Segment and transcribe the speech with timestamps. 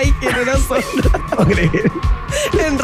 [0.00, 0.84] país que.
[1.36, 1.92] No creer.
[2.66, 2.78] En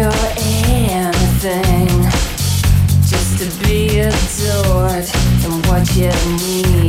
[0.00, 0.08] do
[0.38, 1.88] anything
[3.06, 5.04] just to be adored
[5.44, 6.79] and what you need.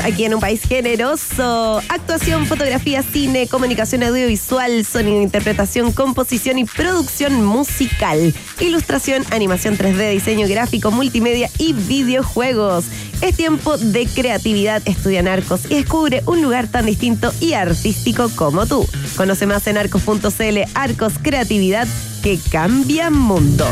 [0.00, 1.80] Aquí en un país generoso.
[1.88, 8.34] Actuación, fotografía, cine, comunicación audiovisual, sonido, interpretación, composición y producción musical.
[8.60, 12.86] Ilustración, animación 3D, diseño gráfico, multimedia y videojuegos.
[13.20, 18.66] Es tiempo de creatividad, estudia Narcos y descubre un lugar tan distinto y artístico como
[18.66, 18.86] tú.
[19.16, 21.86] Conoce más en arcos.cl, Arcos Creatividad
[22.22, 23.68] que cambia mundos.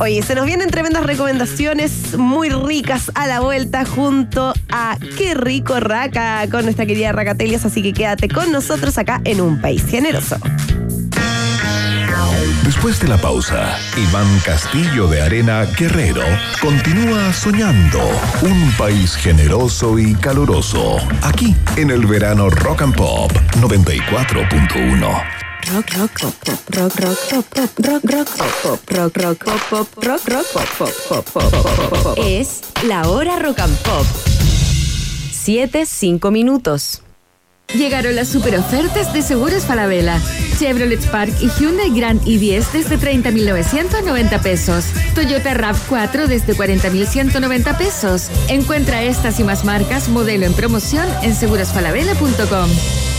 [0.00, 5.78] Oye, se nos vienen tremendas recomendaciones muy ricas a la vuelta junto a Qué rico
[5.78, 10.36] Raca con nuestra querida Racatelias, así que quédate con nosotros acá en un país generoso.
[12.64, 16.24] Después de la pausa, Iván Castillo de Arena Guerrero
[16.60, 18.00] continúa soñando
[18.42, 25.43] un país generoso y caluroso, aquí en el verano Rock and Pop 94.1.
[25.72, 29.60] Rock, rock, pop, pop, rock, rock, pop, pop, rock, rock, pop, pop, rock, rock, pop,
[29.70, 32.18] pop, rock, rock, pop, pop, pop, pop.
[32.26, 34.04] Es la hora rock and pop.
[35.32, 37.02] 7, 5 minutos.
[37.72, 40.20] Llegaron las super ofertas de Seguros Falabella.
[40.58, 44.84] Chevrolet Spark y Hyundai Grand i10 desde 30.990 pesos.
[45.14, 48.28] Toyota RAV4 desde 40.190 pesos.
[48.48, 52.70] Encuentra estas y más marcas modelo en promoción en segurosfalabella.com.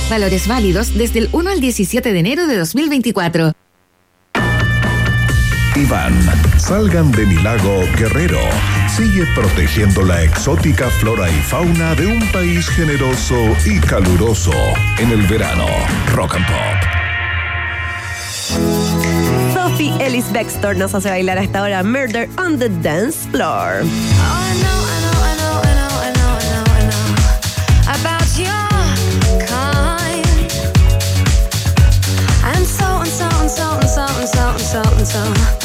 [0.09, 3.53] Valores válidos desde el 1 al 17 de enero de 2024.
[5.75, 6.13] Iván,
[6.57, 8.39] salgan de mi lago Guerrero.
[8.95, 13.35] Sigue protegiendo la exótica flora y fauna de un país generoso
[13.65, 14.53] y caluroso
[14.99, 15.65] en el verano.
[16.13, 17.05] Rock and Pop.
[19.53, 23.83] Sophie Ellis Bextor nos hace bailar a esta hora Murder on the Dance Floor.
[35.15, 35.64] go.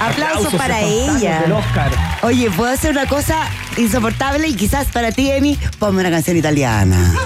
[0.00, 1.40] Aplausos para espontáneos ella.
[1.42, 1.90] Del Oscar.
[2.22, 3.36] Oye, puedo hacer una cosa
[3.76, 7.14] insoportable y quizás para ti, Emi, ponme una canción italiana.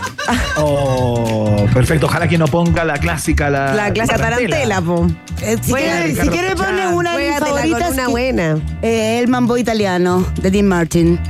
[0.57, 2.07] Oh, perfecto.
[2.07, 3.75] Ojalá que no ponga la clásica, la.
[3.75, 5.07] La clase tarantela, po.
[5.43, 6.57] Eh, si quieres, si Pachán.
[6.57, 7.91] ponle una de mis favoritas.
[7.93, 8.59] una que- buena.
[8.81, 11.21] eh, el mambo italiano de Dean Martin.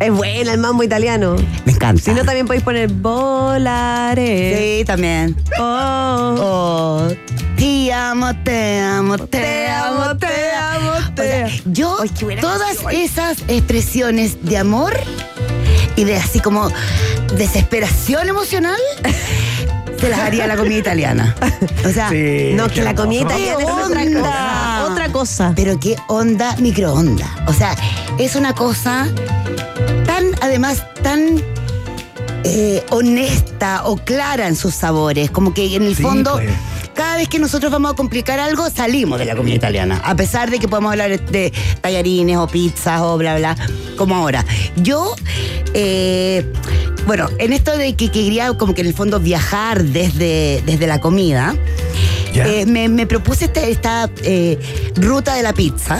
[0.00, 1.36] Es buena el mambo italiano.
[1.66, 2.02] Me encanta.
[2.02, 4.78] Si no, también podéis poner volare.
[4.78, 5.36] Sí, también.
[5.60, 6.34] Oh.
[6.38, 7.08] Oh,
[7.56, 11.52] te amo, te amo, te, amo, te amo, te amo.
[11.66, 14.94] yo, Ay, todas esas expresiones de amor
[15.96, 16.68] y de así como
[17.36, 18.78] desesperación emocional,
[20.00, 21.34] se las haría a la comida italiana.
[21.84, 24.86] O sea, Sí, No, que la comida italiana es otra cosa.
[24.90, 25.52] Otra cosa.
[25.54, 27.26] pero qué onda microonda.
[27.46, 27.74] O sea,
[28.18, 29.06] es una cosa
[30.06, 31.40] tan, además, tan
[32.44, 35.30] eh, honesta o clara en sus sabores.
[35.30, 36.50] Como que en el Sí, fondo, pues.
[36.94, 40.00] Cada vez que nosotros vamos a complicar algo, salimos de la comida italiana.
[40.04, 43.56] A pesar de que podemos hablar de tallarines o pizzas o bla, bla,
[43.96, 44.44] como ahora.
[44.76, 45.14] Yo,
[45.74, 46.44] eh,
[47.06, 51.00] bueno, en esto de que quería como que en el fondo viajar desde, desde la
[51.00, 51.54] comida,
[52.34, 54.58] eh, me, me propuse este- esta eh,
[54.96, 55.98] ruta de la pizza,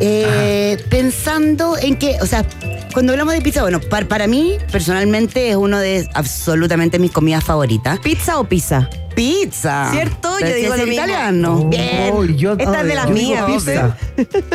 [0.00, 2.44] eh, pensando en que, o sea,
[2.92, 7.44] cuando hablamos de pizza, bueno, par- para mí personalmente es uno de absolutamente mis comidas
[7.44, 7.98] favoritas.
[8.00, 8.88] ¿Pizza o pizza?
[9.14, 9.90] Pizza.
[9.90, 10.38] ¿Cierto?
[10.40, 10.92] Yo digo es lo mismo.
[10.92, 11.64] italiano.
[11.64, 12.12] Bien.
[12.12, 13.96] Oh, yo, Esta es de las yo digo mías, Pizza.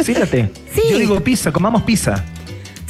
[0.04, 0.50] Fíjate.
[0.74, 0.82] Sí.
[0.92, 2.24] Yo digo pizza, comamos pizza.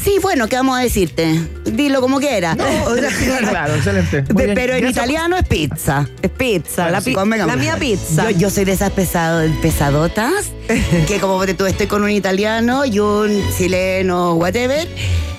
[0.03, 1.39] Sí, bueno, ¿qué vamos a decirte?
[1.65, 2.57] Dilo como quieras.
[3.49, 4.23] Claro, excelente.
[4.23, 4.55] Muy Pe- bien.
[4.55, 4.97] Pero en Gracias.
[5.05, 6.07] italiano es pizza.
[6.21, 6.83] Es pizza.
[6.83, 7.55] Bueno, la, sí, pi- Convengamos.
[7.55, 8.31] la mía pizza.
[8.31, 10.51] Yo, yo soy de esas pesado- pesadotas
[11.07, 14.87] que como ponte tú estoy con un italiano y un chileno, whatever.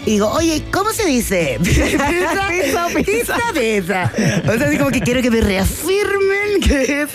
[0.06, 1.58] Y digo, oye, ¿cómo se dice?
[1.62, 3.36] Pizza, Pizza, pizza.
[3.54, 4.12] pizza.
[4.46, 7.08] O sea, así como que quiero que me reafirmen que es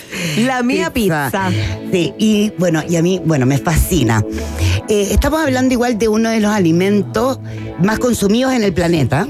[0.44, 1.30] La mía pizza.
[1.92, 4.24] Sí, y bueno, y a mí, bueno, me fascina.
[4.90, 7.38] Eh, estamos hablando igual de uno de los alimentos
[7.80, 9.24] más consumidos en el planeta.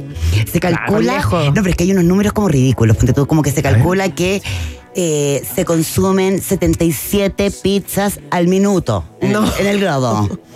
[0.51, 1.21] Se calcula.
[1.21, 2.97] no, pero es que hay unos números como ridículos.
[2.97, 4.41] Ponte tú, como que se calcula que
[4.95, 9.45] eh, se consumen 77 pizzas al minuto en, No.
[9.59, 10.29] en el globo.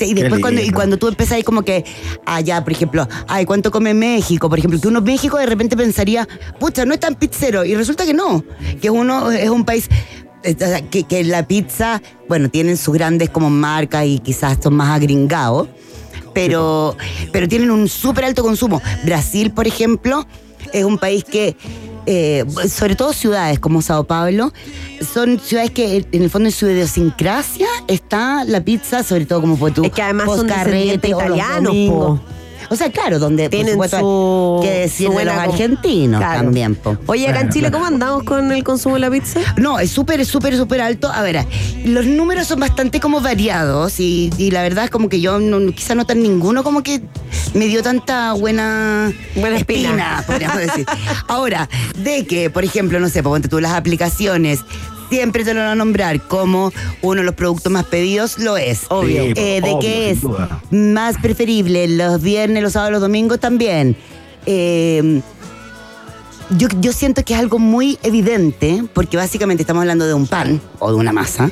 [0.00, 1.84] Y después cuando, y cuando tú empiezas ahí como que,
[2.24, 4.48] allá, por ejemplo, ay, ¿cuánto come México?
[4.48, 6.26] Por ejemplo, que uno México de repente pensaría,
[6.58, 7.64] pucha, no es tan pizzero.
[7.64, 8.44] Y resulta que no,
[8.80, 9.90] que uno es un país
[10.90, 15.68] que, que la pizza, bueno, tienen sus grandes como marcas y quizás son más agringados,
[16.34, 16.96] pero,
[17.32, 18.82] pero tienen un súper alto consumo.
[19.04, 20.26] Brasil, por ejemplo,
[20.72, 21.56] es un país que,
[22.06, 24.52] eh, sobre todo ciudades como Sao Paulo,
[25.12, 29.56] son ciudades que en el fondo en su idiosincrasia está la pizza, sobre todo como
[29.56, 32.20] fue tu Es que además son los italianos.
[32.74, 34.60] O sea, claro, donde por Tienen supuesto, su.
[34.62, 36.42] que decir su de los argentinos Claro.
[36.42, 36.74] también.
[36.74, 36.96] po.
[37.06, 37.70] Oye, acá en Chile.
[37.70, 39.40] ¿cómo andamos con el consumo de la pizza?
[39.56, 41.10] No, es súper, súper, súper alto.
[41.10, 41.44] A ver,
[41.84, 45.72] los números son bastante como variados y, y la verdad es como que yo no,
[45.72, 47.00] quizá no tan ninguno como que
[47.54, 50.24] me dio tanta buena, Buena espina.
[50.26, 50.84] podríamos decir.
[51.28, 54.60] Ahora, de que, por ejemplo, no sé, pues, ponte tú las aplicaciones
[55.14, 58.80] siempre te lo van a nombrar como uno de los productos más pedidos, lo es.
[58.88, 59.22] Obvio.
[59.22, 60.60] Sí, Eh, de sin es duda.
[60.72, 63.96] más preferible los viernes, los sábados, los domingos también.
[64.46, 65.20] Eh,
[66.50, 70.60] yo, yo siento que es algo muy evidente, porque básicamente estamos hablando de un pan
[70.80, 71.50] o de una masa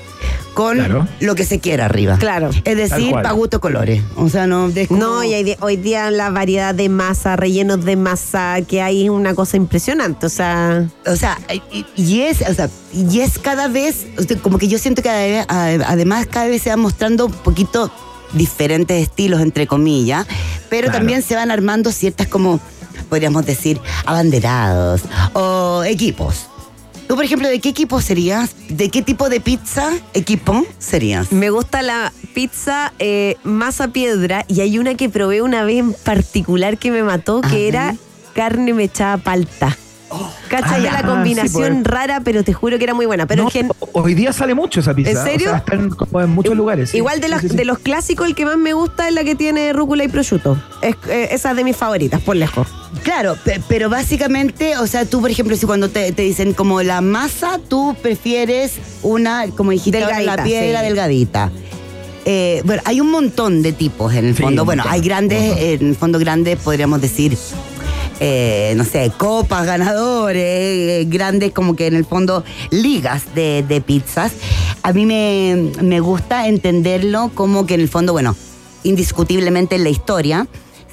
[0.55, 1.09] con Claro.
[1.21, 2.17] lo que se quiera arriba.
[2.19, 2.51] Claro.
[2.65, 4.03] Es decir, para gusto colores.
[4.17, 4.71] O sea, no.
[4.89, 8.83] como- No, y hay de- hoy día la variedad de masa, rellenos de masa que
[8.83, 10.27] hay es una cosa impresionante.
[10.27, 11.39] O sea, O sea,
[11.73, 14.07] y, y es, o sea, y es cada vez,
[14.43, 17.91] como que yo siento que además cada vez se van mostrando un poquito
[18.35, 20.27] diferentes estilos, entre comillas,
[20.71, 20.99] pero Claro.
[20.99, 22.61] también se van armando ciertas como,
[23.09, 25.03] podríamos decir, abanderados
[25.35, 26.47] o equipos.
[27.09, 28.55] Tú, por ejemplo, ¿de qué equipo serías?
[28.69, 31.31] ¿De qué tipo de pizza equipo serías?
[31.33, 35.93] me gusta la pizza eh, masa piedra y hay una que probé una vez en
[35.93, 37.57] particular que me mató, que Ajá.
[37.59, 37.97] era
[38.35, 39.77] carne mechada palta.
[40.49, 40.81] ¿Cachai?
[40.81, 41.87] Ah, Ya la sí, combinación pues.
[41.87, 43.27] rara, pero te juro que era muy buena.
[43.27, 45.11] Pero No, en gen- hoy día sale mucho esa pizza.
[45.11, 45.49] ¿En serio?
[45.49, 46.91] O sea, está en, como en muchos lugares.
[46.91, 46.99] sí.
[46.99, 47.57] Igual de, Sí, las- sí, sí.
[47.57, 50.57] de los clásicos, el que más me gusta es la que tiene rúcula y prosciutto.
[50.83, 52.67] Es, eh, esa es de mis favoritas, por lejos.
[53.03, 56.83] Claro, pe- pero básicamente, o sea, tú, por ejemplo, si cuando te, te dicen como
[56.83, 60.87] la masa, tú prefieres una, como dijiste, ahora, la Delgadita, piedra sí.
[60.87, 61.51] delgadita.
[62.25, 64.65] Eh, bueno, hay un montón de tipos en el fondo.
[64.65, 67.37] Bueno, hay grandes, en el fondo grandes, podríamos decir,
[68.25, 73.81] eh, no sé, copas ganadores, eh, grandes como que en el fondo ligas de, de
[73.81, 74.33] pizzas.
[74.83, 78.37] A mí me, me gusta entenderlo como que en el fondo, bueno,
[78.85, 80.47] indiscutiblemente en la historia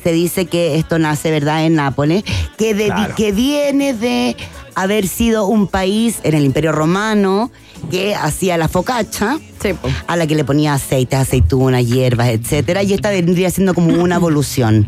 [0.04, 2.24] se dice que esto nace, ¿verdad?, en Nápoles,
[2.58, 3.16] que, de- Claro.
[3.16, 4.36] que viene de
[4.76, 7.52] haber sido un país en el Imperio Romano
[7.92, 9.90] que hacía la Sí, po.
[10.08, 14.16] a la que le ponía aceites, aceitunas, hierbas, etcétera, y esta vendría siendo como una
[14.24, 14.88] evolución.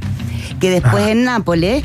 [0.61, 1.83] Que después en Nápoles,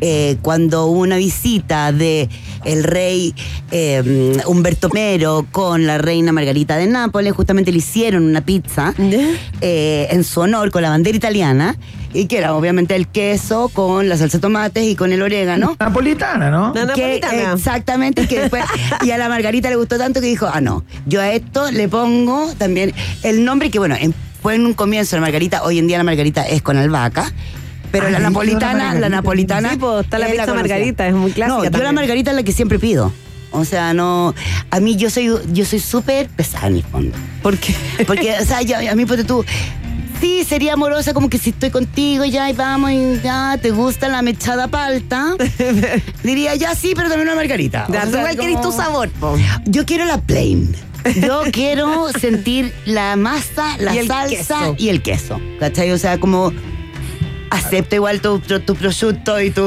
[0.00, 2.28] eh, cuando hubo una visita de
[2.64, 3.34] el rey
[3.70, 5.20] eh, Humberto I
[5.52, 8.94] con la reina Margarita de Nápoles, justamente le hicieron una pizza
[9.60, 11.76] eh, en su honor con la bandera italiana,
[12.12, 15.76] y que era obviamente el queso con la salsa de tomates y con el orégano.
[15.78, 16.72] Napolitana, ¿no?
[16.74, 17.52] La Que, napolitana.
[17.52, 18.64] exactamente, que después,
[19.04, 21.88] y a la Margarita le gustó tanto que dijo, ah, no, yo a esto le
[21.88, 25.86] pongo también el nombre que, bueno, en- fue en un comienzo la Margarita, hoy en
[25.88, 27.32] día la Margarita es con albahaca,
[27.90, 29.70] pero la napolitana, la napolitana...
[29.70, 30.54] Sí, pues, está la pizza.
[30.54, 31.92] Margarita, es muy clásica No, yo la.
[31.92, 33.12] Margarita es la que siempre pido.
[33.50, 34.34] O sea, no,
[34.70, 37.16] a mí yo soy yo soy súper pesada en el fondo.
[37.42, 37.74] ¿Por qué?
[38.06, 39.42] Porque, o sea, yo- a mí, ponte tú,
[40.20, 44.08] sí, sería amorosa como que si estoy contigo, ya, y vamos, y ya, te gusta
[44.08, 45.34] la mechada palta.
[46.22, 47.86] Diría, ya sí, pero también una margarita.
[47.90, 49.36] Ya, tú sea, igual querés tu sabor, po.
[49.64, 50.74] Yo quiero la plain.
[51.22, 54.74] Yo quiero sentir la masa, la Y salsa queso.
[54.78, 55.40] y el queso.
[55.58, 55.90] ¿Cachai?
[55.92, 56.52] O sea, como
[57.50, 59.62] acepto igual tu, tu, tu prosciutto y tu...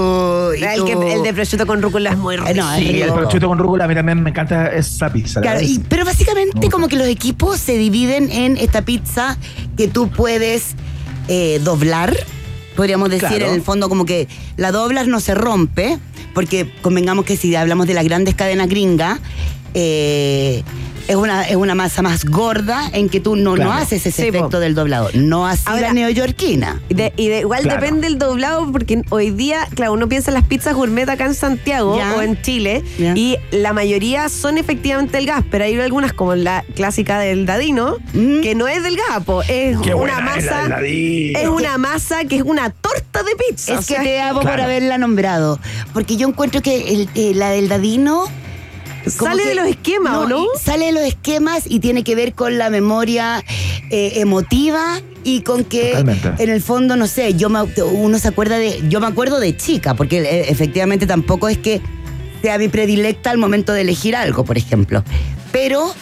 [0.58, 2.50] y El, tu- que, el de prosciutto con rúcula es muy rico.
[2.50, 3.16] Eh, no, es Sí, el rico.
[3.16, 5.40] prosciutto con rúcula, a mí también me encanta esa pizza.
[5.40, 9.38] la Claro, y- pero básicamente como que los equipos se dividen en esta pizza
[9.78, 10.76] que tú puedes
[11.28, 12.16] eh, doblar,
[12.76, 13.48] podríamos decir Claro.
[13.48, 15.98] en el fondo como que la doblas no se rompe,
[16.34, 19.20] porque convengamos que si hablamos de las grandes cadenas gringas,
[19.74, 20.64] eh,
[21.12, 24.32] es una, es una masa más gorda en que tú no, no haces ese Sí,
[24.32, 24.38] po.
[24.38, 25.10] efecto del doblado.
[25.14, 26.82] No así Ahora- la neoyorquina.
[26.90, 27.82] Y de, y de- igual Claro.
[27.82, 31.36] depende el doblado, porque hoy día, claro, uno piensa en las pizzas gourmet acá en
[31.36, 32.16] Santiago Ya.
[32.16, 33.14] o en Chile, Ya.
[33.16, 37.98] y la mayoría son efectivamente el gas, pero hay algunas como la clásica del dadino,
[38.14, 38.42] Mm.
[38.42, 40.62] que no es del gas, po, es Qué una es masa.
[40.62, 41.40] del dadino.
[41.40, 43.74] Es una masa que es una torta de pizza.
[43.74, 45.60] Es o que te amo por haberla nombrado,
[45.94, 48.26] porque yo encuentro que el- eh, la del dadino...
[49.18, 50.44] como Sale de los esquemas, ¿o no?
[50.44, 53.44] y Sale de los esquemas y tiene que ver con la memoria
[53.90, 56.44] eh, emotiva y con que Totalmente.
[56.44, 59.56] en el fondo, no sé, yo me- uno se acuerda de, yo me acuerdo de
[59.56, 61.82] chica, porque eh, efectivamente tampoco es que
[62.42, 65.04] sea mi predilecta al momento de elegir algo, por ejemplo.
[65.52, 65.94] Pero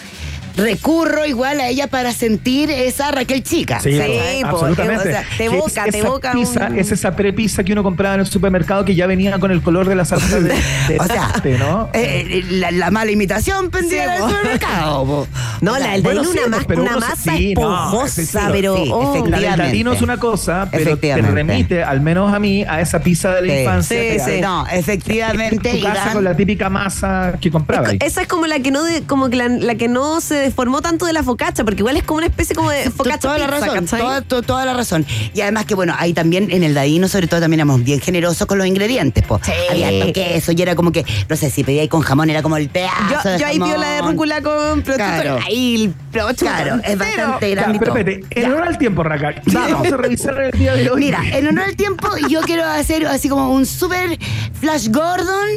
[0.60, 3.79] recurro igual a ella para sentir esa Raquel chica.
[3.79, 5.10] Sí, Sí, po, absolutamente.
[5.10, 5.92] o sea, te es evoca, te
[6.33, 9.51] pizza- un- Es esa prepizza que uno compraba en el supermercado que ya venía con
[9.51, 10.50] el color de la salsa de,
[10.88, 11.90] de O sea, tomate, ¿no?
[11.94, 15.05] eh, eh, la, la mala imitación pendía Sí, del supermercado.
[15.05, 15.27] po.
[15.62, 19.03] No, la del bueno, sí, una, uno masa sí, no, esponjosa, sí, pero sí, oh,
[19.27, 19.92] La del efectivamente.
[19.96, 21.31] es una cosa, pero te Efectivamente.
[21.36, 23.60] remite, al menos a mí, a esa pizza de la Sí.
[23.60, 24.00] infancia.
[24.00, 24.31] Sí, sí.
[24.31, 25.70] hay No, efectivamente.
[25.72, 27.90] En y tu casa dan- con la típica masa que compraba.
[27.90, 28.00] ahí.
[28.01, 30.81] Esa es como la que no de- como que la, la que no se deformó
[30.81, 33.48] tanto de la focaccia, porque igual es como una especie como de focaccia toda la
[33.48, 34.00] pizza, razón, ¿cachai?
[34.01, 35.05] toda, to- toda la razón.
[35.33, 38.46] Y además que bueno, ahí también en el dadino sobre todo también éramos bien generosos
[38.48, 39.40] con los ingredientes, po.
[39.44, 39.51] Sí.
[39.70, 42.42] Había harto queso y era como que, no sé, si pedía ahí con jamón era
[42.42, 45.40] como el pedazo Yo, de yo ahí pido la de rúcula con Claro.
[45.46, 47.79] ahí el prosciutto Claro, es bastante grande.
[47.79, 51.00] pero espérate, en honor al tiempo, Raca, vamos a revisar el día de hoy.
[51.00, 54.18] Mira, en honor al tiempo, yo quiero hacer así como un super
[54.59, 55.48] Flash Gordon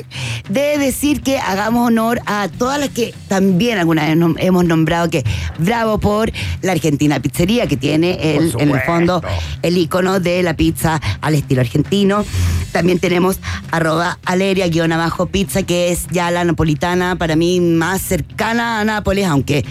[0.49, 4.72] de decir que hagamos honor a todas las que también alguna vez hemos nombrado
[5.11, 5.25] que
[5.59, 6.33] bravo por
[6.63, 9.23] la Argentina Pizzería, que tiene el, en el fondo
[9.63, 12.25] el icono de la pizza al estilo argentino.
[12.73, 13.39] También tenemos
[13.71, 18.85] arroba aleria guion abajo pizza, que es ya la napolitana para mí más cercana a
[18.85, 19.65] Nápoles, aunque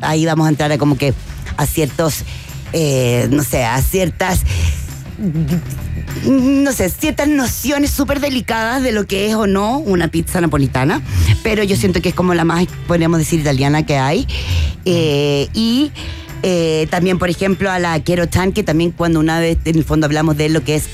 [0.00, 1.12] ahí vamos a entrar a como que
[1.56, 2.24] a ciertos,
[2.72, 4.40] eh, no sé, a ciertas
[6.26, 11.02] no sé, ciertas nociones súper delicadas de lo que es o no una pizza napolitana,
[11.42, 14.26] pero yo siento que es como la más, podríamos decir, italiana que hay.
[14.84, 15.90] Eh, y
[16.42, 19.84] eh, también, por ejemplo, a la Quiero Chan, que también cuando una vez en el
[19.84, 20.84] fondo hablamos de lo que es,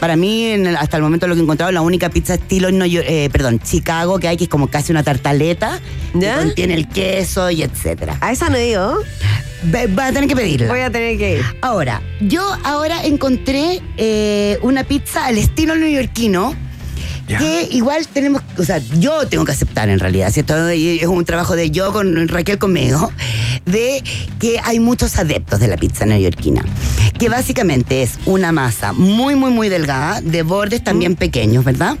[0.00, 3.28] para mí, hasta el momento lo que he encontrado, la única pizza estilo, York- eh,
[3.32, 5.80] perdón, Chicago que hay, que es como casi una tartaleta,
[6.14, 6.36] ¿Ya?
[6.38, 8.16] que contiene el queso y etcétera.
[8.20, 8.98] A esa no.
[8.98, 9.04] Ve-
[9.64, 10.68] Va a tener que pedirla.
[10.68, 11.44] Voy a tener que ir.
[11.62, 16.54] Ahora, yo ahora encontré eh, una pizza al estilo neoyorquino.
[17.26, 17.38] Ya.
[17.38, 20.72] Que igual tenemos, o sea, yo tengo que aceptar en realidad, ¿cierto?
[20.72, 23.12] Y es un trabajo de yo con Raquel conmigo,
[23.66, 24.02] de
[24.40, 26.64] que hay muchos adeptos de la pizza neoyorquina,
[27.18, 31.98] que básicamente es una masa muy, muy, muy delgada, de bordes también pequeños, ¿verdad?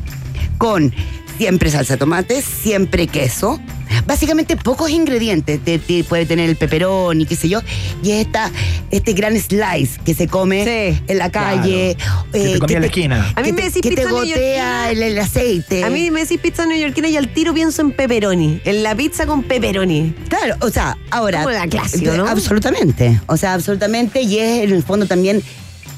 [0.56, 0.94] Con
[1.36, 3.60] siempre salsa de tomate, siempre queso,
[4.06, 7.60] básicamente pocos ingredientes, te- te- puede tener el peperón y qué sé yo,
[8.02, 8.50] y es esta,
[8.90, 11.02] este gran slice que se come Sí.
[11.08, 11.96] en la calle.
[12.32, 13.32] Que te eh, comía en la esquina.
[13.36, 14.90] A mí me te- decís que te pizza gotea neoyorquina.
[14.90, 15.84] el, el aceite.
[15.84, 18.60] A mí me decís pizza neoyorquina y al tiro pienso en pepperoni.
[18.64, 20.14] En la pizza con pepperoni.
[20.28, 21.38] Claro, o sea, ahora.
[21.44, 22.26] Como la clásica, ¿no?
[22.26, 23.20] Absolutamente.
[23.26, 24.22] O sea, absolutamente.
[24.22, 25.42] Y es en el fondo también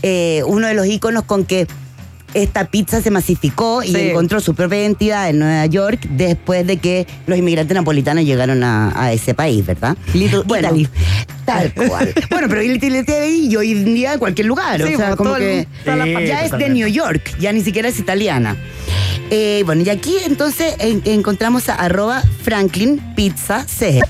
[0.02, 1.66] eh, uno de los íconos con que
[2.34, 4.10] esta pizza se masificó y Sí.
[4.10, 8.92] encontró su propia identidad en Nueva York después de que los inmigrantes napolitanos llegaron a,
[9.00, 9.96] a ese país, ¿verdad?
[10.14, 10.88] Little bueno, Italy.
[11.44, 12.14] Tal cual.
[12.30, 14.80] bueno, pero el LTI hoy en día en cualquier lugar.
[14.86, 16.68] Sí, o sea, como el- que ya es de.
[16.68, 18.56] New York, ya ni siquiera es italiana.
[19.30, 24.00] Eh, bueno, y aquí entonces en- encontramos a arroba Franklin Pizza C.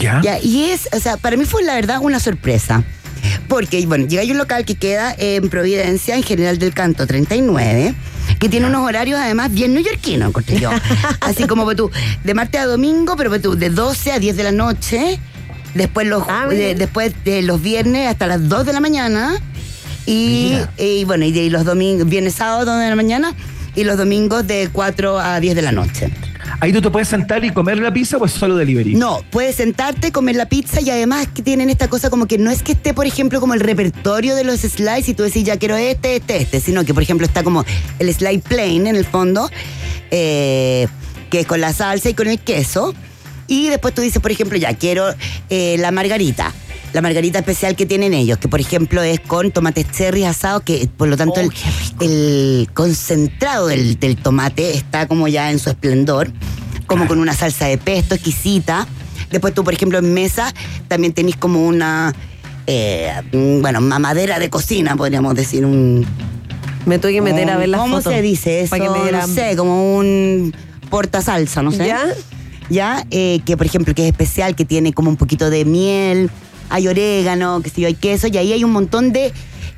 [0.00, 0.20] ¿Ya?
[0.22, 2.82] Ya, y es, o sea, para mí fue la verdad una sorpresa.
[3.48, 7.94] Porque, bueno, llega a un local que queda en Providencia, en General del Canto 39,
[8.38, 10.70] que tiene unos horarios además bien neoyorquinos, encontré yo.
[11.20, 11.90] Así como pues, tú,
[12.24, 15.18] de martes a domingo, pero pues, tú, de 12 a 10 de la noche,
[15.74, 19.34] después los, Ah, de- después de los viernes hasta las 2 de la mañana,
[20.06, 23.34] y, y, bueno, y de los domingos, viernes, sábado, 2 de la mañana,
[23.76, 26.10] y los domingos de 4 a 10 de la noche.
[26.60, 28.94] Ahí tú te puedes sentar y comer la pizza o es solo delivery.
[28.94, 32.50] No, puedes sentarte, comer la pizza y además que tienen esta cosa como que no
[32.50, 35.58] es que esté, por ejemplo, como el repertorio de los slides y tú decís, ya
[35.58, 37.64] quiero este, este, este, sino que, por ejemplo, está como
[37.98, 39.50] el slide plain en el fondo,
[40.10, 40.88] eh,
[41.30, 42.94] que es con la salsa y con el queso.
[43.48, 45.14] Y después tú dices, por ejemplo, ya quiero
[45.50, 46.52] eh, la margarita.
[46.96, 50.88] La margarita especial que tienen ellos, que por ejemplo es con tomates cherry asados, que
[50.96, 51.50] por lo tanto el,
[52.00, 56.32] el concentrado del, del tomate está como ya en su esplendor,
[56.86, 58.86] como con una salsa de pesto exquisita.
[59.30, 60.54] Después tú, por ejemplo, en mesa
[60.88, 62.14] también tenés como una,
[62.66, 63.12] eh,
[63.60, 66.06] bueno, mamadera de cocina, podríamos decir, un...
[66.86, 68.10] Me tuve que meter a ver las ¿Cómo fotos.
[68.14, 68.70] se dice eso?
[68.70, 70.54] Para que me dieran- No sé, como un
[70.88, 71.88] porta salsa, no sé.
[71.88, 72.06] ¿Ya?
[72.70, 76.30] Ya, eh, que por ejemplo que es especial, que tiene como un poquito de miel,
[76.68, 79.32] hay orégano, que sé yo, hay queso, y ahí hay un montón de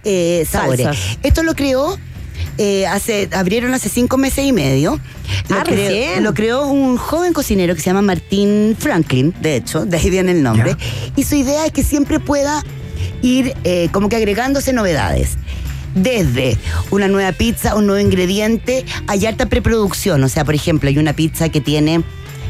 [0.04, 0.84] eh, sabores.
[0.86, 1.18] Salsas.
[1.22, 1.98] Esto lo creó,
[2.56, 4.98] eh, hace, abrieron hace cinco meses y medio.
[5.48, 6.24] Lo, Ah, creó, recién.
[6.24, 10.32] lo creó un joven cocinero que se llama Martín Franklin, de hecho, de ahí viene
[10.32, 10.76] el nombre.
[11.16, 12.64] Y su idea es que siempre pueda
[13.22, 15.36] ir eh, como que agregándose novedades.
[15.94, 16.56] Desde
[16.90, 20.22] una nueva pizza, un nuevo ingrediente, hay harta preproducción.
[20.22, 22.02] O sea, por ejemplo, hay una pizza que tiene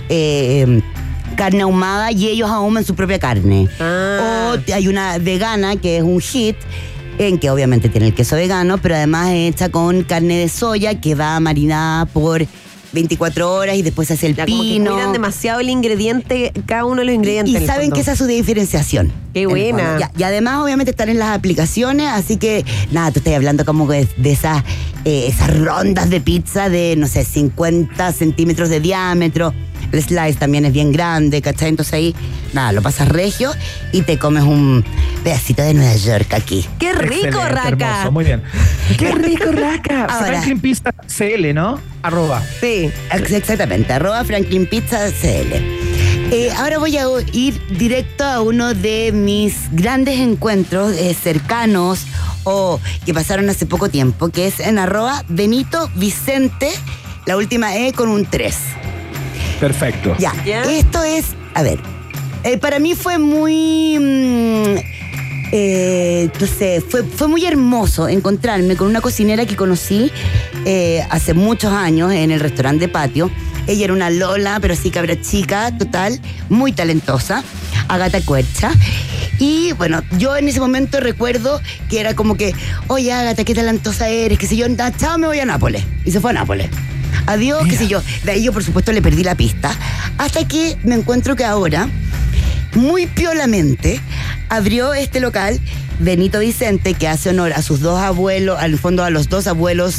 [0.08, 0.80] eh,
[1.38, 3.68] carne ahumada y ellos ahuman su propia carne.
[3.78, 4.56] Ah.
[4.56, 6.56] O hay una vegana que es un hit,
[7.18, 11.00] en que obviamente tiene el queso vegano, pero además es hecha con carne de soya
[11.00, 12.44] que va marinada por
[12.92, 14.92] 24 horas y después se hace el Ya, como que pino.
[14.94, 17.62] cuidan demasiado el ingrediente, cada uno de los ingredientes.
[17.62, 19.12] Y saben que esa es su diferenciación.
[19.32, 19.98] Qué buena.
[19.98, 23.86] Ya, y además, obviamente, están en las aplicaciones, así que, nada, tú estás hablando como
[23.86, 24.64] de, de esas,
[25.04, 29.54] eh, esas rondas de pizza de, no sé, 50 centímetros de diámetro.
[29.92, 31.68] El slice también es bien grande, ¿cachai?
[31.70, 32.14] Entonces ahí,
[32.52, 33.50] nada, lo pasas regio
[33.92, 34.84] y te comes un
[35.24, 36.66] pedacito de Nueva York aquí.
[36.78, 37.88] ¡Qué rico, Excelente, Raca!
[37.98, 38.42] hermoso, muy bien.
[38.98, 40.04] ¡Qué rico, Raca!
[40.10, 41.80] Ahora- Franklin Pizza CL, ¿no?
[42.02, 42.42] Arroba.
[42.60, 42.90] Sí.
[43.12, 45.54] Ex- Exactamente, arroba Franklin Pizza CL.
[46.30, 52.00] Eh, ahora voy a ir directo a uno de mis grandes encuentros eh, cercanos
[52.44, 56.70] o que pasaron hace poco tiempo, que es en arroba Benito Vicente,
[57.24, 58.54] la última E con un 3.
[59.60, 60.14] Perfecto.
[60.18, 60.32] Ya,
[60.70, 61.78] esto es, a ver,
[62.44, 64.76] eh, para mí fue muy, mm,
[65.52, 70.10] eh, no sé, fue, fue muy hermoso encontrarme con una cocinera que conocí
[70.64, 73.30] eh, hace muchos años en el restaurante de patio.
[73.66, 77.42] Ella era una Lola, pero sí cabra chica, total, muy talentosa,
[77.88, 78.70] Agata Cuercha.
[79.38, 82.54] Y bueno, yo en ese momento recuerdo que era como que,
[82.86, 85.84] oye Agata, qué talentosa eres, qué sé yo, "Ah, chao, me voy a Nápoles.
[86.04, 86.70] Y se fue a Nápoles.
[87.28, 88.02] Adiós, qué sé yo.
[88.24, 89.70] De ahí yo, por supuesto, le perdí la pista.
[90.18, 91.88] Hasta que me encuentro que ahora,
[92.74, 94.00] muy piolamente,
[94.48, 95.60] abrió este local
[96.00, 99.96] Benito Vicente, que hace honor a sus dos abuelos, al fondo a los dos abuelos,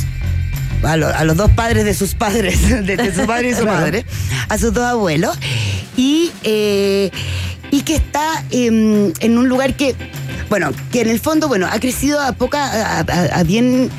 [0.83, 3.65] a, lo- a los dos padres de sus padres, de, de su padre y su
[3.65, 4.05] madre,
[4.47, 5.37] a sus dos abuelos,
[5.97, 7.11] y, eh,
[7.71, 9.93] y que está em, en un lugar que,
[10.49, 13.89] bueno, que en el fondo, bueno, ha crecido a poca, a bien,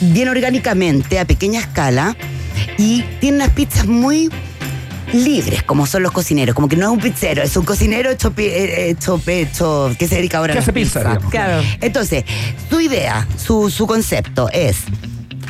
[0.00, 2.16] bien orgánicamente, a pequeña escala,
[2.78, 4.30] y tiene unas pizzas muy
[5.12, 8.32] libres, como son los cocineros, como que no es un pizzero, es un cocinero hecho,
[8.32, 11.30] pi- eh, hecho, hecho que se dedica ahora Que a la hace pizza, digamos.
[11.30, 11.62] Claro.
[11.80, 12.24] entonces,
[12.68, 14.78] su idea, su, su concepto es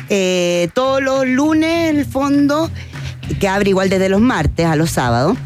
[0.09, 2.69] eh, todos los lunes, en el fondo,
[3.39, 5.37] que abre igual desde los martes a los sábados,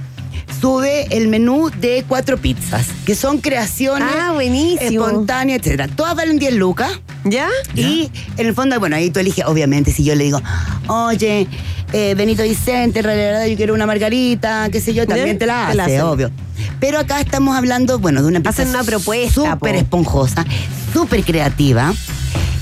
[0.60, 5.08] sube el menú de cuatro pizzas, que son creaciones Ah, buenísimo.
[5.08, 5.88] espontáneas, etcétera.
[5.88, 6.92] Todas valen 10 lucas.
[7.24, 7.50] ¿Ya?
[7.76, 10.42] Y en el fondo, bueno, ahí tú eliges, obviamente, si yo le digo,
[10.88, 11.48] oye,
[11.94, 15.68] eh, Benito Vicente, en realidad yo quiero una margarita, qué sé yo, también te la
[15.70, 16.32] Te la hace, obvio.
[16.80, 19.80] Pero acá estamos hablando, bueno, de una Hacen una propuesta, súper po.
[19.80, 20.46] esponjosa,
[20.94, 21.94] súper creativa.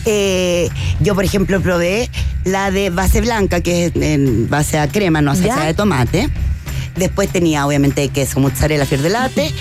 [0.06, 0.70] Eh,
[1.00, 2.10] yo, por ejemplo, probé
[2.44, 6.30] la de base blanca, que es en base a crema, no salsa de tomate.
[6.96, 9.54] Después tenía, obviamente, queso mozzarella fior de latte,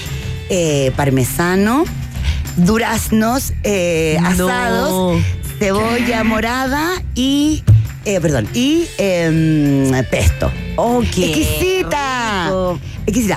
[0.48, 1.84] eh, parmesano,
[2.58, 4.28] duraznos eh, No.
[4.48, 5.22] asados,
[5.58, 7.62] cebolla morada y,
[8.04, 10.50] eh, perdón, y em, pesto.
[10.76, 12.46] Oh, qué ¡Exquisita!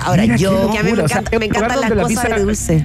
[0.02, 0.70] Ahora, Mira, yo.
[0.70, 2.42] Que a mí me, locura, o sea, encanta- me encantan las la cosas pizza- de
[2.42, 2.82] dulce.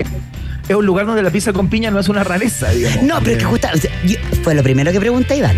[0.70, 3.04] Es un lugar donde la pizza con piña no es una rareza, digamos.
[3.04, 5.56] No, pero es que Eh, justo, o sea, yo- fue lo primero que pregunté Iván.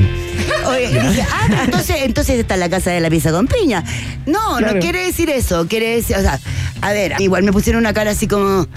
[0.68, 3.84] Oye, dije, ah, entonces, entonces está en la casa de la pizza con piña.
[4.28, 4.76] No, Claro.
[4.76, 6.40] no quiere decir eso, quiere decir, o sea,
[6.82, 8.68] a ver, igual me pusieron una cara así como,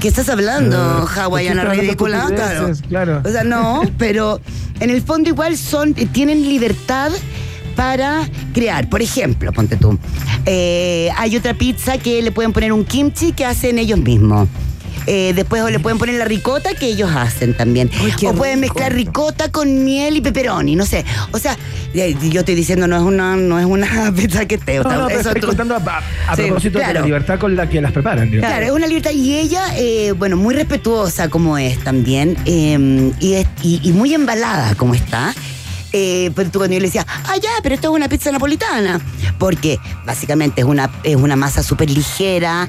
[0.00, 2.26] ¿qué estás hablando, Eh, hawaiana ¿por qué estás ridícula?
[2.26, 2.72] Claro.
[2.88, 3.22] Claro.
[3.24, 4.40] O sea, no, pero
[4.80, 7.10] en el fondo igual son, tienen libertad
[7.76, 8.88] para crear.
[8.88, 9.98] Por ejemplo, ponte tú,
[10.46, 14.48] eh, hay otra pizza que le pueden poner un kimchi que hacen ellos mismos.
[15.06, 17.90] Eh, después o le pueden poner la ricota que ellos hacen también.
[18.26, 18.74] O pueden rico.
[18.74, 21.04] mezclar ricota con miel y pepperoni, no sé.
[21.32, 21.56] O sea,
[21.94, 25.06] eh, yo estoy diciendo no es una, no es una pizza que te No, no,
[25.08, 25.78] pero estoy tú- contando a,
[26.28, 28.30] a- Sí, propósito de la libertad con la que las preparan.
[28.30, 28.48] digamos.
[28.50, 29.10] Claro, es una libertad.
[29.12, 34.14] Y ella, eh, bueno, muy respetuosa como es también, eh, y, es- y- y muy
[34.14, 35.34] embalada como está.
[35.92, 39.00] Eh, pero tú cuando yo le decía, ah, ya, pero esto es una pizza napolitana.
[39.38, 42.68] Porque básicamente es una, es una masa súper ligera,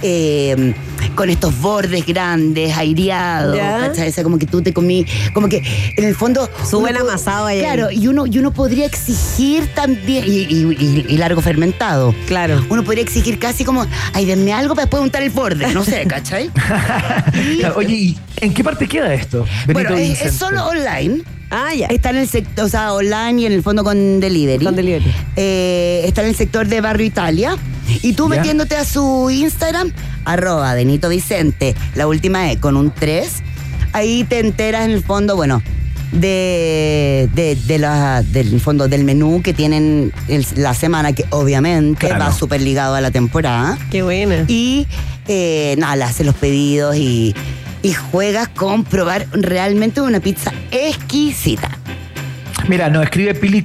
[0.00, 0.74] eh,
[1.14, 3.56] con estos bordes grandes, aireados.
[3.58, 4.08] ¿cachai?
[4.08, 5.62] O sea, como que tú te comí, como que
[5.96, 6.48] en el fondo.
[6.68, 7.60] Su uno buen po- amasado ahí.
[7.60, 12.14] Claro, y uno, y uno podría exigir también, y, y- y- y largo fermentado.
[12.26, 12.64] Claro.
[12.70, 16.04] Uno podría exigir casi como, ay, denme algo para después untar el borde, no sé,
[16.06, 16.50] ¿cachai?
[17.58, 19.46] Y- Oye, ¿y en qué parte queda esto?
[19.72, 21.22] bueno, es, solo online.
[21.50, 21.86] Ah, ya.
[21.88, 24.64] Está en el sector, o sea, online y en el fondo con delivery.
[24.64, 25.04] Con delivery.
[25.36, 27.56] Eh, está en el sector de Barrio Italia.
[28.02, 28.36] Y tú Ya.
[28.36, 29.92] metiéndote a su Instagram,
[30.24, 33.42] arroba Benito Vicente, la última E con un 3,
[33.92, 35.62] ahí te enteras en el fondo, bueno,
[36.12, 42.06] de, de, de la, del fondo del menú que tienen el- la semana, que obviamente
[42.06, 42.24] Claro.
[42.26, 43.78] va súper ligado a la temporada.
[43.90, 44.44] Qué buena.
[44.48, 44.86] Y
[45.28, 47.34] eh, nada, le haces los pedidos y,
[47.82, 51.78] y juegas con probar realmente una pizza exquisita.
[52.68, 53.64] Mira, nos escribe Pili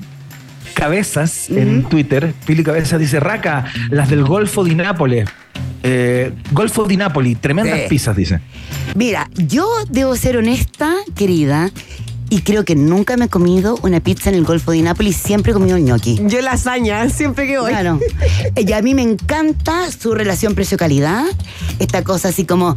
[0.73, 2.33] Cabezas en Twitter.
[2.45, 5.27] Pili Cabezas dice, Raca, las del Golfo di Nápoles.
[5.89, 7.85] Eh, Golfo di Napoli, tremendas Sí.
[7.87, 8.41] pizzas, dice.
[8.95, 11.71] Mira, yo debo ser honesta, querida,
[12.29, 15.51] y creo que nunca me he comido una pizza en el Golfo de Nápoles, siempre
[15.51, 16.19] he comido ñoqui.
[16.25, 17.71] Yo lasaña, siempre que voy.
[17.71, 18.01] Claro.
[18.55, 21.23] Y a mí me encanta su relación precio-calidad,
[21.79, 22.75] esta cosa así como,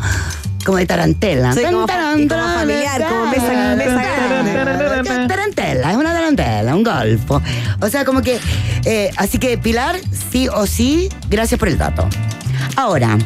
[0.64, 1.52] como de tarantela.
[1.52, 5.26] Sí, como fa- y como familiar, como mesa- mesa.
[5.26, 7.42] Tarantela, es una tarantela, un golfo.
[7.80, 8.38] O sea, como que.
[8.84, 9.96] eh, así que, Pilar,
[10.30, 12.08] sí o sí, gracias por el dato.
[12.76, 13.18] Ahora,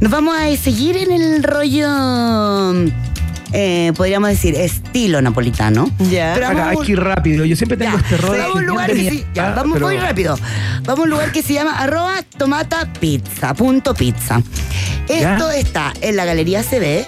[0.00, 1.88] nos vamos a seguir en el rollo.
[3.56, 5.88] Eh, podríamos decir, estilo napolitano.
[6.10, 6.32] Ya.
[6.34, 7.44] Pero vamos- que ir rápido.
[7.44, 8.36] Yo siempre tengo ya, este rol.
[8.38, 10.38] vamos a un lugar que tenía- sí- ya, ah, vamos pero- muy rápido.
[10.82, 14.42] Vamos a un lugar que se llama arroba tomata pizza, punto pizza.
[15.08, 15.56] Esto Ya.
[15.56, 17.06] está en la Galería CD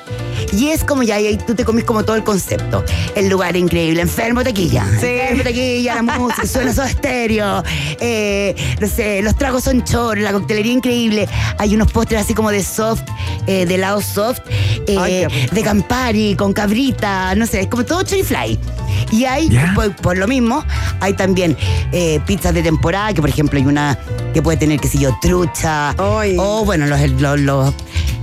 [0.53, 2.85] y es como ya, ahí tú te comís como todo el concepto.
[3.15, 4.85] El lugar increíble, enfermo taquilla.
[5.01, 5.07] Sí.
[5.07, 7.65] Enfermo taquilla, la música, suena todo estéreo.
[8.01, 11.27] eh, no sé, los tragos son choros, la coctelería increíble.
[11.59, 13.01] Hay unos postres así como de soft,
[13.47, 14.41] eh, de helado soft,
[14.87, 18.59] eh, Ay, de Campari, con cabrita, no sé, es como todo chorifly.
[19.11, 20.65] Y hay, por, por lo mismo,
[21.01, 21.57] hay también
[21.93, 23.99] eh, pizzas de temporada, que por ejemplo hay una
[24.33, 27.75] que puede tener, qué sé yo, trucha, o bueno, los, los, los,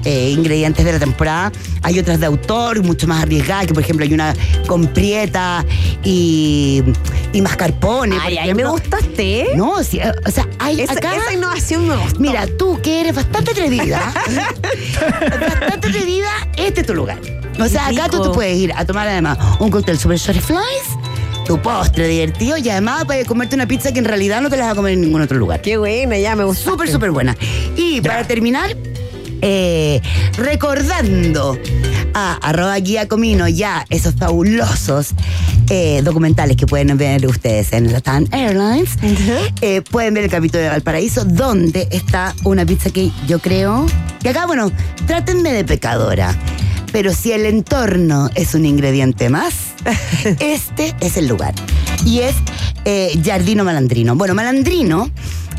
[0.05, 1.51] eh, ingredientes de la temporada.
[1.81, 4.33] Hay otras de autor, mucho más arriesgadas, que por ejemplo hay una
[4.67, 5.65] con prieta
[6.03, 6.83] y,
[7.31, 8.17] y mascarpone.
[8.21, 9.51] Ay, ay, me gustaste.
[9.55, 11.15] No, eh, o sea, hay Esa, acá...
[11.15, 12.19] esa innovación me gustó.
[12.19, 14.13] Mira, tú que eres bastante atrevida,
[15.21, 17.19] bastante atrevida, este es tu lugar.
[17.59, 20.63] O sea, acá tú te puedes ir a tomar además un cóctel super short flies,
[21.45, 24.63] tu postre divertido y además puedes comerte una pizza que en realidad no te la
[24.63, 25.61] vas a comer en ningún otro lugar.
[25.61, 26.71] Qué buena, ya me gustó.
[26.71, 27.35] Súper, súper buena.
[27.75, 28.75] Y para terminar,
[29.41, 30.01] eh,
[30.37, 31.57] recordando
[32.13, 35.09] a arroba guía comino ya esos fabulosos
[35.69, 38.91] eh, documentales que pueden ver ustedes en Latam Airlines,
[39.61, 43.85] eh, pueden ver el capítulo de Valparaíso donde está una pizza que yo creo
[44.21, 44.71] que acá, bueno,
[45.05, 46.33] trátenme de pecadora.
[46.93, 49.53] Pero si el entorno es un ingrediente más,
[50.39, 51.53] este es el lugar.
[52.05, 52.35] Y es
[52.85, 54.15] eh, Giardino Malandrino.
[54.15, 55.09] Bueno, Malandrino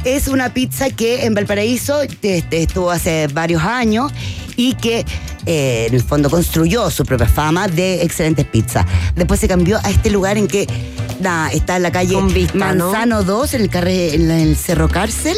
[0.04, 4.12] es una pizza que en Valparaíso este, estuvo hace varios años
[4.56, 5.04] y que
[5.46, 8.86] eh, en el fondo construyó su propia fama de excelentes pizzas.
[9.16, 10.66] Después se cambió a este lugar en que
[11.52, 12.92] está en la calle vista, ¿no?
[12.92, 15.36] Manzano 2, en el, carre- en el Cerro Cárcel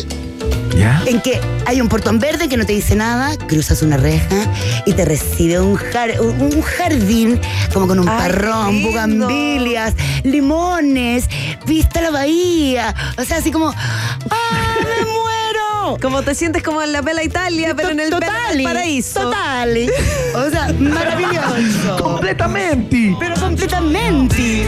[0.77, 1.03] ¿Ya?
[1.07, 4.37] en que hay un portón verde que no te dice nada, cruzas una reja
[4.85, 7.41] y te recibe un, jar- un- un jardín
[7.73, 11.25] como con un Ay, parrón, bugambilias, limones,
[11.67, 12.95] vista a la bahía.
[13.19, 15.99] O sea, así como, ¡ah, me muero!
[16.03, 19.21] Como te sientes como en la Pela Italia, pero en el Totali, Paraíso.
[19.23, 19.89] Totali.
[20.35, 21.97] O sea, maravilloso.
[22.03, 23.17] ¡Completamente!
[23.19, 24.67] Pero completamente.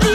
[0.00, 0.06] ¡Te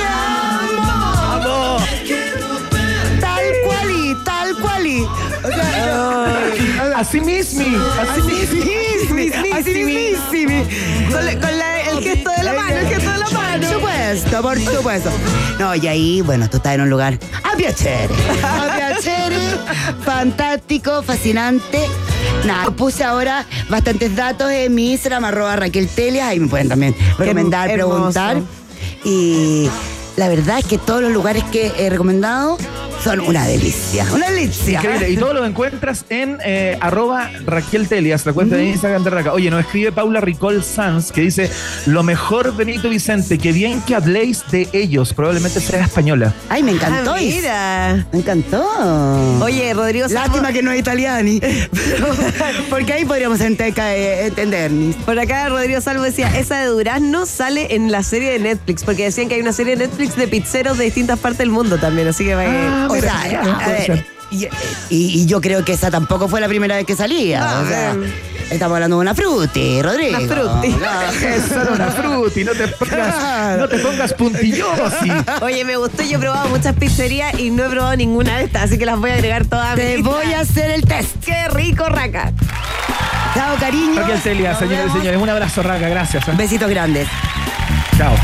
[6.96, 7.64] Así mismo,
[8.02, 9.56] así mismo.
[9.56, 10.46] así.
[11.12, 13.68] Con, la- con la- el gesto de la mano, el gesto de la Por mano.
[13.74, 15.10] supuesto, por supuesto.
[15.60, 18.14] No, y ahí, bueno, tú estás en un lugar a piacere.
[18.44, 19.36] A piacere.
[20.04, 21.86] Fantástico, fascinante.
[22.46, 26.28] Nada, puse ahora bastantes datos en mi Instagram, arroba Raquel Telias.
[26.30, 28.42] Ahí me pueden también recomendar, preguntar.
[29.04, 29.70] Y
[30.18, 32.58] la verdad es que todos los lugares que he recomendado
[33.04, 34.06] son una delicia.
[34.14, 34.80] Una delicia.
[34.80, 35.10] Increíble.
[35.10, 39.34] Y todo lo encuentras en eh, arroba Raquel Telias, la cuenta de Instagram de Raca.
[39.34, 41.50] Oye, nos escribe Paula Ricol Sanz que dice:
[41.86, 45.14] Lo mejor, Benito Vicente, que bien que habléis de ellos.
[45.14, 46.34] Probablemente sea española.
[46.50, 47.14] Ay, me encantó.
[47.14, 48.08] Ah, mira.
[48.12, 48.64] Me encantó.
[49.42, 51.42] Oye, Rodrigo Salvo, Lástima que no es italiani.
[52.70, 54.96] Porque ahí podríamos eh, entendernos.
[54.98, 59.04] Por acá Rodrigo Salvo decía, esa de Durazno sale en la serie de Netflix, porque
[59.04, 62.08] decían que hay una serie de Netflix de pizzeros de distintas partes del mundo también,
[62.08, 64.06] así que va Ah, O mira, sea, ya, a ver, ser.
[64.90, 67.40] y, yo creo que esa tampoco fue la primera vez que salía.
[67.40, 67.96] No, o sea,
[68.50, 70.18] estamos hablando de una fruti, Rodrigo.
[70.18, 70.68] Una fruti.
[71.26, 75.12] Eso era una fruta y no te pongas, no te pongas puntillosi.
[75.42, 78.64] Oye, me gustó, yo he probado muchas pizzerías y no he probado ninguna de estas,
[78.64, 80.10] así que las voy a agregar todas Te lista.
[80.12, 81.16] voy a hacer el test.
[81.24, 82.32] ¡Qué rico, Raca!
[83.36, 84.00] Chao, cariño.
[84.00, 85.22] Raquel Nos señores y señores.
[85.22, 85.90] Un abrazo, Raca.
[85.90, 86.26] Gracias.
[86.28, 86.32] ¿eh?
[86.38, 87.08] Besitos grandes.
[87.98, 88.16] Chao.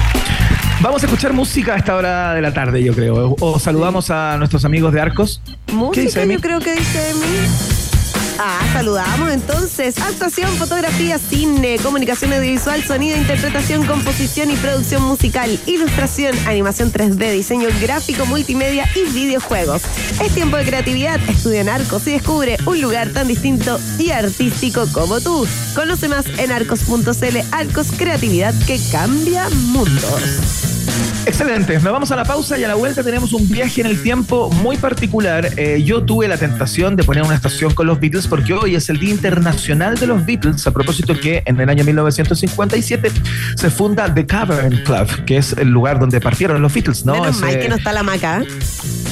[0.82, 3.36] Vamos a escuchar música a esta hora de la tarde, yo creo.
[3.39, 5.39] O saludamos a nuestros amigos de Arcos.
[5.67, 7.90] ¿Qué Música, yo creo que dice de mí.
[8.39, 9.98] Ah, saludamos entonces.
[10.00, 17.70] Actuación, fotografía, cine, comunicación audiovisual, sonido, interpretación, composición y producción musical, ilustración, animación 3D, diseño
[17.82, 19.84] gráfico, multimedia y videojuegos.
[20.24, 21.20] Es tiempo de creatividad.
[21.30, 25.48] Estudia en Arcos y descubre un lugar tan distinto y artístico como tú.
[25.76, 27.38] Conoce más en arcos.cl.
[27.52, 30.81] Arcos, creatividad que cambia mundos.
[31.25, 34.01] Excelente, nos vamos a la pausa y a la vuelta tenemos un viaje en el
[34.01, 35.49] tiempo muy particular.
[35.56, 38.89] Eh, yo tuve la tentación de poner una estación con los Beatles porque hoy es
[38.89, 43.12] el Día Internacional de los Beatles, a propósito que en el año 1957
[43.56, 47.13] se funda The Cavern Club, que es el lugar donde partieron los Beatles, ¿no?
[47.13, 48.43] Menos Ese- mal que no está la maca.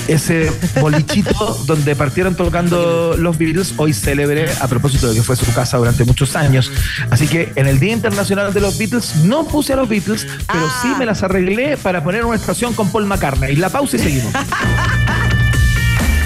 [0.08, 5.52] Ese bolichito donde partieron tocando los Beatles, hoy célebre a propósito de que fue su
[5.54, 6.72] casa durante muchos años.
[7.10, 10.66] Así que en el Día Internacional de los Beatles no puse a los Beatles, pero
[10.66, 10.80] Ah.
[10.82, 13.56] sí me las arreglé para poner una estación con Paul McCartney.
[13.56, 14.34] La pausa y seguimos.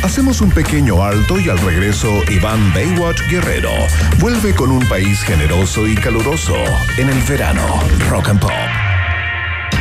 [0.03, 3.71] Hacemos un pequeño alto y al regreso Iván Baywatch Guerrero
[4.19, 6.55] vuelve con un país generoso y caluroso
[6.97, 7.65] en el verano
[8.09, 8.51] Rock and Pop.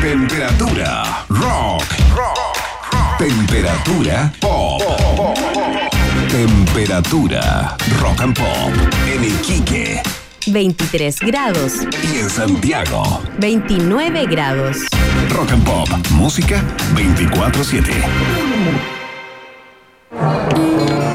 [0.01, 1.83] Temperatura rock.
[3.17, 4.81] Temperatura pop.
[6.29, 8.71] Temperatura rock and pop
[9.07, 10.01] en Iquique
[10.47, 11.73] 23 grados,
[12.13, 13.21] y en Santiago.
[13.39, 14.77] 29 grados.
[15.29, 16.61] Rock and Pop, música
[16.95, 17.93] 24/7.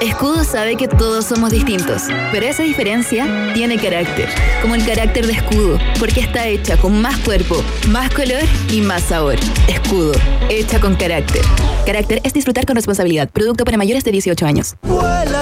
[0.00, 4.28] Escudo sabe que todos somos distintos, pero esa diferencia tiene carácter,
[4.60, 9.04] como el carácter de Escudo, porque está hecha con más cuerpo, más color y más
[9.04, 9.36] sabor.
[9.66, 10.12] Escudo,
[10.50, 11.42] hecha con carácter.
[11.86, 13.28] Carácter es disfrutar con responsabilidad.
[13.30, 14.76] Producto para mayores de 18 años.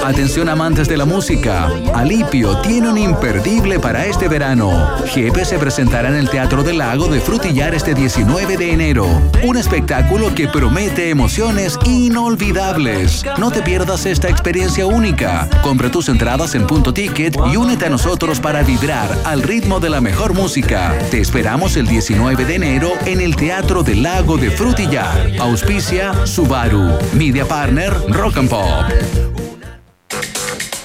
[0.04, 4.96] Atención amantes de la música, Alipio tiene un imperdible para este verano.
[5.06, 9.06] Jepe se presentará en el Teatro del Lago de Frutillar este 19 de enero.
[9.44, 13.24] Un espectáculo que promete emociones inolvidables.
[13.38, 15.48] No te pierdas esta experiencia única.
[15.64, 19.90] Compra tus entradas en punto ticket y únete a nosotros para vibrar al ritmo de
[19.90, 20.96] la mejor música.
[21.11, 25.32] Te esperamos el 19 de enero en el Teatro del Lago de Frutillar.
[25.40, 26.96] Auspicia Subaru.
[27.14, 28.85] Media Partner Rock and Pop.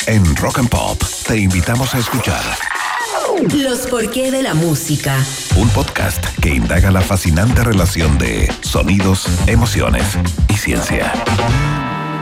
[0.07, 2.41] En Rock and Pop te invitamos a escuchar
[3.53, 5.15] Los porqué de la música.
[5.57, 10.17] un podcast que indaga la fascinante relación de sonidos, emociones
[10.49, 11.13] y ciencia.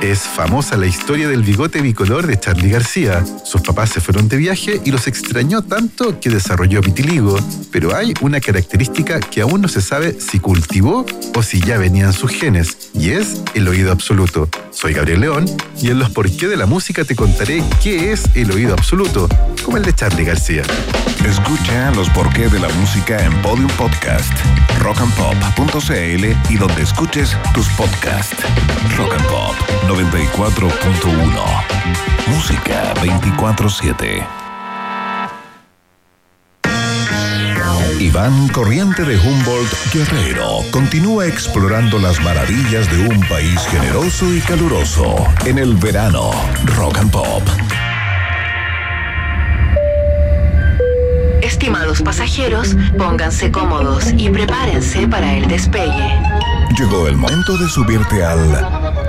[0.05, 3.25] Es famosa la historia del bigote bicolor de Charlie García.
[3.43, 7.39] Sus papás se fueron de viaje y los extrañó tanto que desarrolló vitiligo.
[7.71, 12.13] Pero hay una característica que aún no se sabe si cultivó o si ya venían
[12.13, 14.47] sus genes, y es el oído absoluto.
[14.69, 15.45] Soy Gabriel León
[15.81, 19.27] y en los por qué de la música te contaré qué es el oído absoluto,
[19.63, 20.61] como el de Charlie García.
[21.27, 24.31] Escucha los porqué de la música en Podium Podcast,
[24.79, 28.43] rockandpop.cl y donde escuches tus podcasts.
[28.97, 29.55] Rock and Pop
[29.95, 31.63] 94.1.
[32.27, 34.27] Música 24/7.
[38.01, 45.15] Iván Corriente de Humboldt Guerrero continúa explorando las maravillas de un país generoso y caluroso
[45.45, 46.31] en el verano
[46.75, 47.43] Rock and Pop.
[51.41, 56.19] Estimados pasajeros, pónganse cómodos y prepárense para el despegue.
[56.77, 58.84] Llegó el momento de subirte al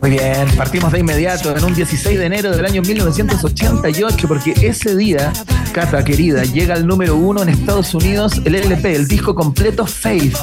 [0.00, 4.94] Muy bien, partimos de inmediato en un 16 de enero del año 1988, porque ese
[4.96, 5.32] día,
[5.72, 10.36] Cata querida, llega al número uno en Estados Unidos el LP, el disco completo Faith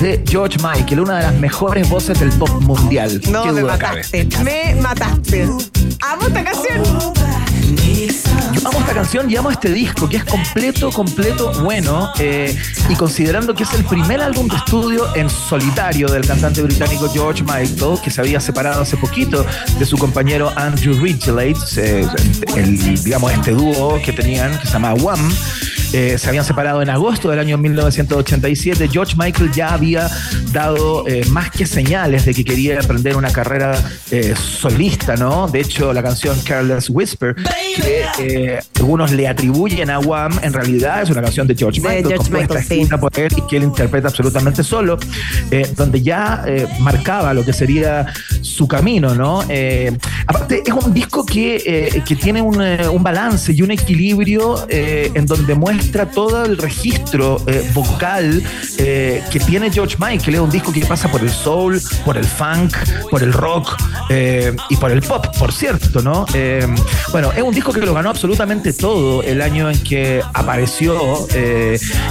[0.00, 3.20] de George Michael, una de las mejores voces del pop mundial.
[3.30, 3.62] No, me cabe.
[3.62, 4.28] mataste.
[4.42, 5.42] Me mataste.
[6.00, 7.61] Amo esta canción.
[8.52, 12.12] Yo amo esta canción y amo este disco, que es completo, completo bueno.
[12.18, 12.56] eh,
[12.88, 17.42] y considerando que es el primer álbum de estudio en solitario del cantante británico George
[17.42, 19.46] Michael, que se había separado hace poquito
[19.78, 22.06] de su compañero Andrew Ridgeley, eh,
[22.56, 25.32] el, digamos, este dúo que tenían, que se llama Wham.
[25.92, 28.88] Eh, se habían separado en agosto del año 1987.
[28.88, 30.08] George Michael ya había
[30.52, 33.78] dado eh, más que señales de que quería emprender una carrera
[34.10, 35.48] eh, solista, ¿no?
[35.48, 41.02] De hecho, la canción Careless Whisper, que eh, algunos le atribuyen a Wham, en realidad
[41.02, 42.74] es una canción de George Michael, George compuesta, Michael, sí.
[42.74, 44.98] escrita por él y que él interpreta absolutamente solo,
[45.50, 48.06] eh, donde ya eh, marcaba lo que sería
[48.40, 49.40] su camino, ¿no?
[50.26, 55.54] Aparte, es un disco que, que tiene un, un balance y un equilibrio en donde
[55.54, 58.42] muestra todo el registro eh, vocal
[58.78, 60.34] eh, que tiene George Michael.
[60.34, 62.76] Es un disco que pasa por el soul, por el funk,
[63.10, 63.76] por el rock
[64.08, 66.26] eh, y por el pop, por cierto, ¿no?
[67.10, 71.26] Bueno, es un disco que lo ganó absolutamente todo el año en que apareció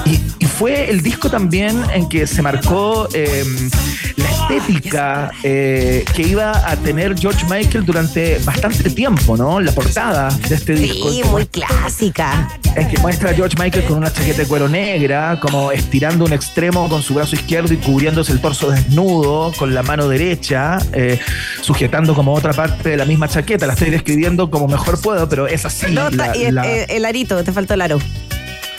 [0.06, 6.76] y, y fue el disco también en que se marcó la estética que iba a
[6.78, 9.60] tener George Michael durante bastante tiempo, ¿no?
[9.60, 11.10] La portada de este disco.
[11.10, 12.50] Sí, muy clásica.
[12.76, 16.34] En que muestra a George Michael con una chaqueta de cuero negra, como estirando un
[16.34, 21.20] extremo con su brazo izquierdo y cubriéndose el torso desnudo con la mano derecha, eh,
[21.62, 23.68] sujetando como otra parte de la misma chaqueta.
[23.68, 25.92] La estoy describiendo como mejor puedo, pero es así.
[25.92, 28.00] No, la- y el, la- el- el arito, te faltó el aro.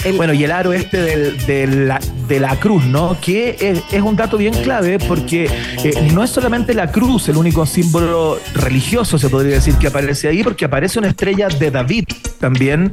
[0.05, 3.17] El- bueno, y el aro este del- de, la, de la cruz, ¿no?
[3.21, 5.49] Que es, es un dato bien clave porque
[5.85, 10.29] eh, no es solamente la cruz el único símbolo religioso, se podría decir, que aparece
[10.29, 12.05] ahí, porque aparece una estrella de David
[12.41, 12.91] también,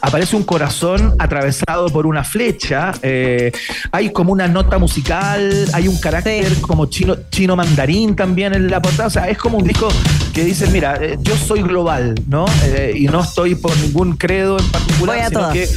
[0.00, 3.50] aparece un corazón atravesado por una flecha, eh,
[3.90, 6.22] hay como una nota musical, hay un carácter
[6.54, 6.60] Sí.
[6.60, 9.88] como chino, chino mandarín también en la portada, o sea, es como un disco
[10.32, 12.44] que dice, mira, eh, yo soy global, ¿no?
[12.94, 15.68] Y no estoy por ningún credo en particular, sino que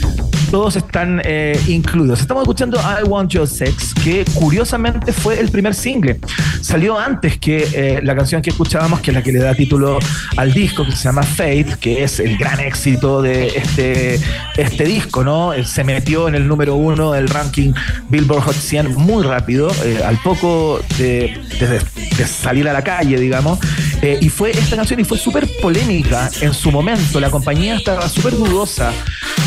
[0.45, 2.21] todos están eh, incluidos.
[2.21, 6.19] Estamos escuchando I Want Your Sex, que curiosamente fue el primer single.
[6.61, 9.99] Salió antes que eh, la canción que escuchábamos, que es la que le da título
[10.37, 14.19] al disco, que se llama Faith, que es el gran éxito de este,
[14.57, 15.53] este disco, ¿no?
[15.53, 17.73] Eh, Se metió en el número uno del ranking
[18.09, 21.81] Billboard Hot 100 muy rápido, eh, al poco de, de-
[22.15, 23.59] de salir a la calle, digamos.
[24.01, 27.19] Eh, y fue esta canción y fue súper polémica en su momento.
[27.19, 28.91] La compañía estaba súper dudosa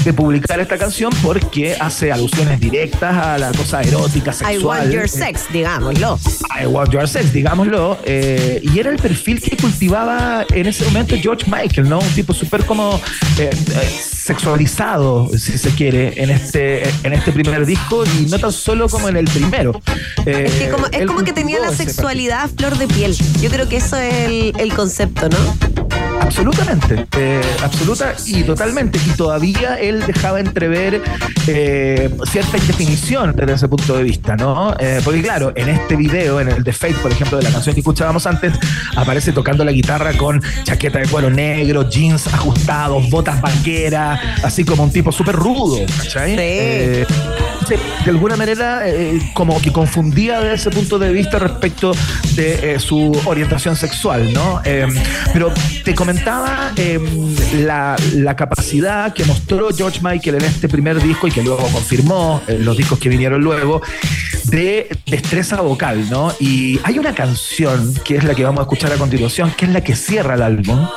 [0.05, 4.55] de publicar esta canción porque hace alusiones directas a la cosa erótica, sexual.
[4.61, 6.18] I want your sex, digámoslo.
[6.61, 7.99] I want your sex, digámoslo.
[8.05, 11.99] eh, y era el perfil que cultivaba en ese momento George Michael, ¿no?
[11.99, 13.01] Un tipo súper como
[13.38, 18.53] eh, eh, sexualizado, si se quiere, en este, en este primer disco y no tan
[18.53, 19.81] solo como en el primero.
[20.26, 23.16] Eh, Es que como, es él como que tenía la sexualidad a flor de piel.
[23.41, 26.07] Yo creo que eso es el, el concepto, ¿no?
[26.20, 28.98] Absolutamente, eh, absoluta y totalmente.
[29.06, 31.02] Y todavía él dejaba entrever
[31.46, 34.74] eh, cierta indefinición desde ese punto de vista, ¿no?
[34.78, 37.74] Eh, porque claro, en este video, en el de Fate, por ejemplo, de la canción
[37.74, 38.52] que escuchábamos antes,
[38.96, 44.84] aparece tocando la guitarra con chaqueta de cuero negro, jeans ajustados, botas vaqueras, así como
[44.84, 47.06] un tipo súper rudo, ¿cachai?
[47.66, 47.74] Sí.
[48.04, 51.92] De alguna manera, eh, como que confundía desde ese punto de vista respecto
[52.34, 54.62] de eh, su orientación sexual, ¿no?
[54.64, 54.86] Eh,
[55.32, 55.52] pero
[55.84, 56.98] te comentaba eh,
[57.66, 62.78] la, capacidad que mostró George Michael en este primer disco y que luego confirmó los
[62.78, 63.82] discos que vinieron luego
[64.44, 66.32] de destreza vocal, ¿no?
[66.40, 69.70] Y hay una canción que es la que vamos a escuchar a continuación, que es
[69.70, 70.88] la que cierra el álbum.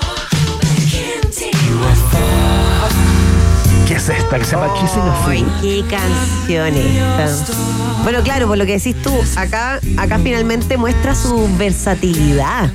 [3.85, 5.61] que es esta que se llama Kissing a Fool.
[5.61, 7.53] qué canción esta.
[8.03, 12.71] Bueno, claro, por lo que decís tú, acá, acá finalmente muestra su versatilidad.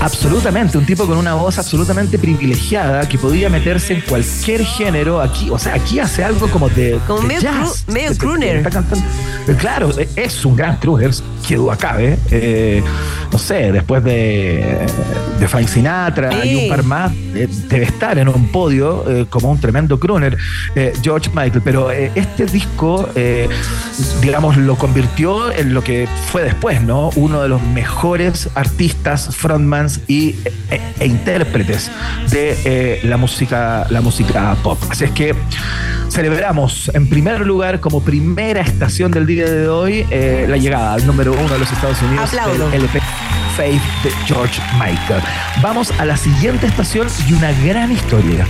[0.00, 5.20] Absolutamente, un tipo con una voz absolutamente privilegiada que podía meterse en cualquier género.
[5.20, 7.84] Aquí, o sea, aquí hace algo como de, Como de medio jazz.
[7.86, 8.52] cru- medio Que se- crooner.
[8.52, 9.04] que está cantando.
[9.58, 11.10] Claro, eh, es un gran crooner,
[11.46, 12.18] que duda cabe.
[12.30, 12.82] Eh,
[13.30, 14.78] no sé, después de,
[15.38, 16.48] de Frank Sinatra Sí.
[16.50, 20.36] y un par más, eh, debe estar en un podio eh, como un tremendo crooner,
[21.02, 21.62] George Michael.
[21.62, 23.08] Pero este disco,
[24.22, 27.10] digamos, lo convirtió en lo que fue después, ¿no?
[27.16, 30.36] Uno de los mejores artistas, frontmans y,
[30.70, 31.90] e, e intérpretes
[32.30, 34.78] de la, música, la música pop.
[34.90, 35.34] Así es que
[36.10, 40.06] celebramos en primer lugar, como primera estación del día de hoy,
[40.48, 42.70] la llegada al número uno de los Estados Unidos Aplaudo.
[42.70, 43.00] del LP
[43.56, 45.22] Faith de George Michael.
[45.62, 48.46] Vamos a la siguiente estación y una gran historia.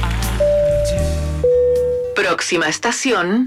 [2.14, 3.46] Próxima estación.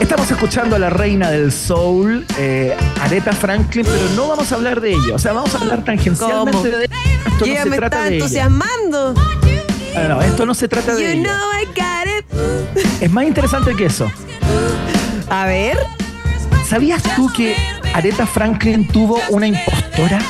[0.00, 4.80] Estamos escuchando a la reina del soul, eh, Aretha Franklin, pero no vamos a hablar
[4.80, 5.14] de ella.
[5.14, 6.64] O sea, vamos a hablar tangencialmente ¿Cómo?
[6.64, 6.96] de ella.
[7.26, 8.24] Esto no ella se me trata está de ella.
[8.24, 9.14] entusiasmando.
[9.94, 11.22] No, no, esto no se trata de You ella.
[11.22, 12.08] know I got
[12.78, 13.02] it.
[13.02, 14.10] Es más interesante que eso.
[15.28, 15.78] A ver.
[16.66, 17.56] ¿Sabías tú que
[17.94, 20.20] Aretha Franklin tuvo una impostora?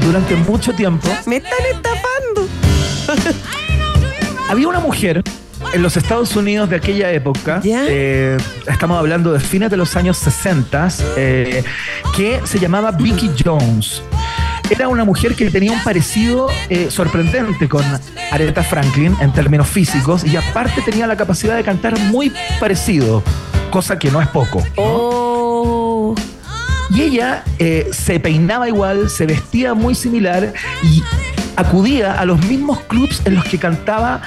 [0.00, 1.08] Durante mucho tiempo.
[1.26, 2.48] Me están estafando.
[4.48, 5.22] Había una mujer
[5.72, 10.18] en los Estados Unidos de aquella época, eh, estamos hablando de fines de los años
[10.18, 11.64] 60, eh,
[12.14, 14.02] que se llamaba Vicky Jones.
[14.72, 17.84] Era una mujer que tenía un parecido eh, sorprendente con
[18.30, 23.22] Aretha Franklin en términos físicos y aparte tenía la capacidad de cantar muy parecido,
[23.70, 24.64] cosa que no es poco.
[24.76, 26.14] Oh.
[26.88, 31.02] Y ella eh, se peinaba igual, se vestía muy similar y
[31.56, 34.22] acudía a los mismos clubs en los que cantaba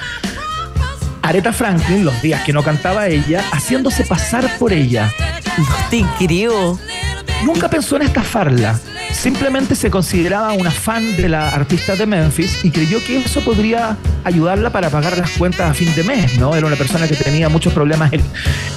[1.22, 5.12] Aretha Franklin, los días que no cantaba ella, haciéndose pasar por ella.
[5.58, 6.78] No te creo.
[7.44, 8.78] Nunca pensó en estafarla.
[9.16, 13.96] Simplemente se consideraba una fan de la artista de Memphis y creyó que eso podría
[14.24, 16.54] ayudarla para pagar las cuentas a fin de mes, ¿no?
[16.54, 18.20] Era una persona que tenía muchos problemas e-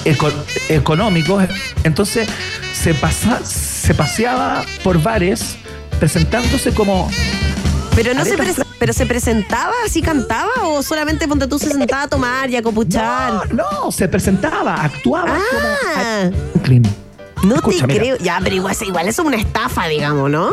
[0.06, 0.32] eco-
[0.68, 1.44] económicos.
[1.84, 2.28] Entonces
[2.72, 5.56] se, pasa, se paseaba por bares
[6.00, 7.08] presentándose como
[7.94, 8.36] Pero no se,
[8.78, 12.62] pero se presentaba, así cantaba o solamente ponte tú se sentaba a tomar y a
[12.62, 13.52] copuchar.
[13.52, 15.38] No, no, se presentaba, actuaba
[15.94, 16.30] Ah.
[16.64, 16.88] como.
[17.42, 18.00] No Escucha, te mira.
[18.00, 18.16] creo.
[18.18, 20.50] Ya, pero igual, igual es una estafa, digamos, ¿no?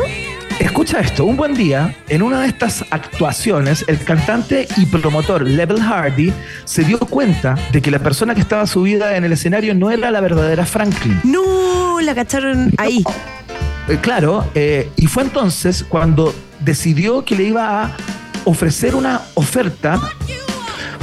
[0.58, 5.80] Escucha esto, un buen día, en una de estas actuaciones, el cantante y promotor Level
[5.80, 6.32] Hardy
[6.64, 10.10] se dio cuenta de que la persona que estaba subida en el escenario no era
[10.10, 11.20] la verdadera Franklin.
[11.22, 13.04] No, la cacharon ahí.
[13.88, 17.96] Eh, claro, eh, y fue entonces cuando decidió que le iba a
[18.44, 20.00] ofrecer una oferta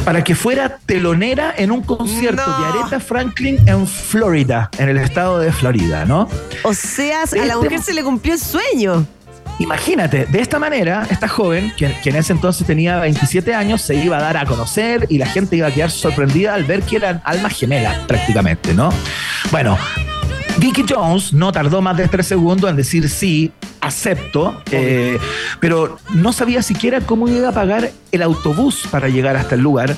[0.05, 2.59] para que fuera telonera en un concierto No.
[2.73, 6.29] de Aretha Franklin en Florida, en el estado de Florida, ¿no?
[6.63, 9.05] O sea, a la Este- mujer se le cumplió el sueño.
[9.57, 13.95] Imagínate, de esta manera, esta joven, que, que en ese entonces tenía 27 años, se
[13.95, 16.97] iba a dar a conocer y la gente iba a quedar sorprendida al ver que
[16.97, 18.89] eran almas gemelas prácticamente, ¿no?
[19.51, 19.77] Bueno,
[20.57, 23.51] Vicky Jones no tardó más de tres segundos en decir sí,
[23.81, 25.19] acepto, eh,
[25.59, 29.95] pero no sabía siquiera cómo iba a pagar el autobús para llegar hasta el lugar,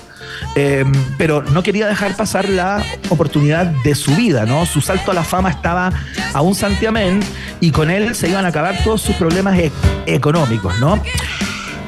[0.56, 0.84] eh,
[1.18, 4.66] pero no quería dejar pasar la oportunidad de su vida, ¿no?
[4.66, 5.92] Su salto a la fama estaba
[6.34, 7.20] a un santiamén
[7.60, 9.72] y con él se iban a acabar todos sus problemas e-
[10.06, 11.02] económicos, ¿no?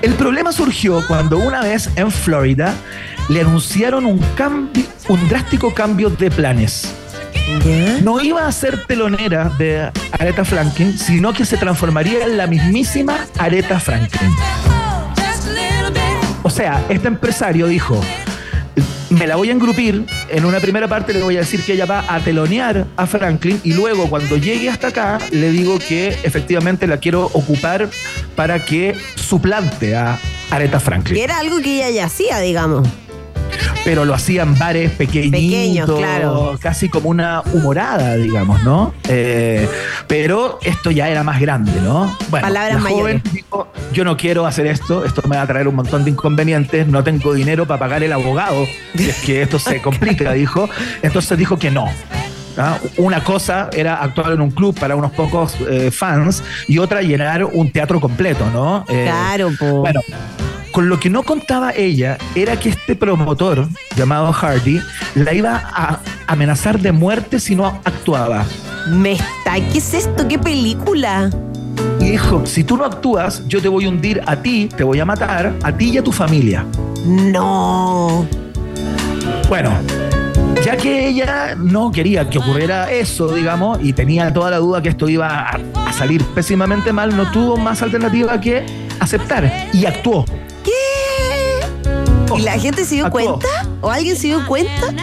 [0.02, 2.74] El problema surgió cuando una vez en Florida
[3.28, 6.94] le anunciaron un cambio, un drástico cambio de planes.
[8.04, 13.26] No iba a ser telonera de Aretha Franklin, sino que se transformaría en la mismísima
[13.38, 14.32] Aretha Franklin.
[16.43, 18.00] O sea, este empresario dijo,
[19.10, 21.86] me la voy a engrupir, en una primera parte le voy a decir que ella
[21.86, 26.88] va a telonear a Franklin y luego cuando llegue hasta acá le digo que efectivamente
[26.88, 27.89] la quiero ocupar
[28.36, 30.18] para que suplante a
[30.50, 31.18] Aretha Que Franklin.
[31.24, 32.88] era algo que ella ya hacía, digamos.
[33.84, 36.58] Pero lo hacían bares pequeñitos, Pequeños, claro.
[36.62, 38.93] casi como una humorada, digamos, ¿no?
[39.08, 39.68] Eh,
[40.08, 42.16] pero esto ya era más grande, ¿no?
[42.30, 45.68] Bueno, Palabras la joven dijo, yo no quiero hacer esto, esto me va a traer
[45.68, 49.60] un montón de inconvenientes, no tengo dinero para pagar el abogado, si es que esto
[49.60, 50.70] se complica, dijo.
[51.02, 51.88] Entonces dijo que no.
[52.58, 52.78] ¿ah?
[52.97, 57.43] Una cosa era actuar en un club para unos pocos eh, fans y otra llenar
[57.45, 58.86] un teatro completo, ¿no?
[58.89, 59.80] Eh, Claro, po.
[59.82, 60.02] Bueno,
[60.72, 64.82] con lo que no contaba ella era que este promotor llamado Hardy
[65.16, 68.46] la iba a amenazar de muerte si no actuaba.
[68.90, 69.56] Me está.
[69.72, 70.28] ¿Qué es esto?
[70.28, 71.30] ¿Qué película?
[72.00, 75.00] y dijo, si tú no actúas, yo te voy a hundir a ti, te voy
[75.00, 76.66] a matar, a ti y a tu familia.
[77.06, 78.26] No.
[79.48, 79.72] Bueno,
[80.64, 84.90] ya que ella no quería que ocurriera eso, digamos, y tenía toda la duda que
[84.90, 88.66] esto iba a, a salir pésimamente mal, no tuvo más alternativa que
[89.00, 90.26] aceptar y actuó.
[92.38, 93.40] ¿Y la gente se dio Actuó.
[93.40, 93.48] cuenta?
[93.82, 94.94] ¿O alguien se dio cuenta?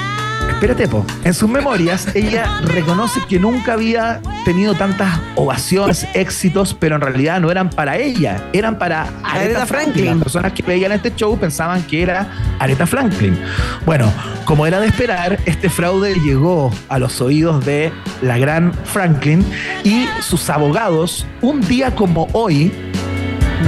[0.51, 1.05] Espérate, po.
[1.25, 7.41] En sus memorias, ella reconoce que nunca había tenido tantas ovaciones, éxitos, pero en realidad
[7.41, 9.67] no eran para ella, eran para Aretha, Aretha Franklin.
[9.67, 10.07] Franklin.
[10.07, 13.39] Las personas que veían este show pensaban que era Aretha Franklin.
[13.85, 14.11] Bueno,
[14.45, 19.45] como era de esperar, este fraude llegó a los oídos de la gran Franklin
[19.85, 22.73] y sus abogados, un día como hoy,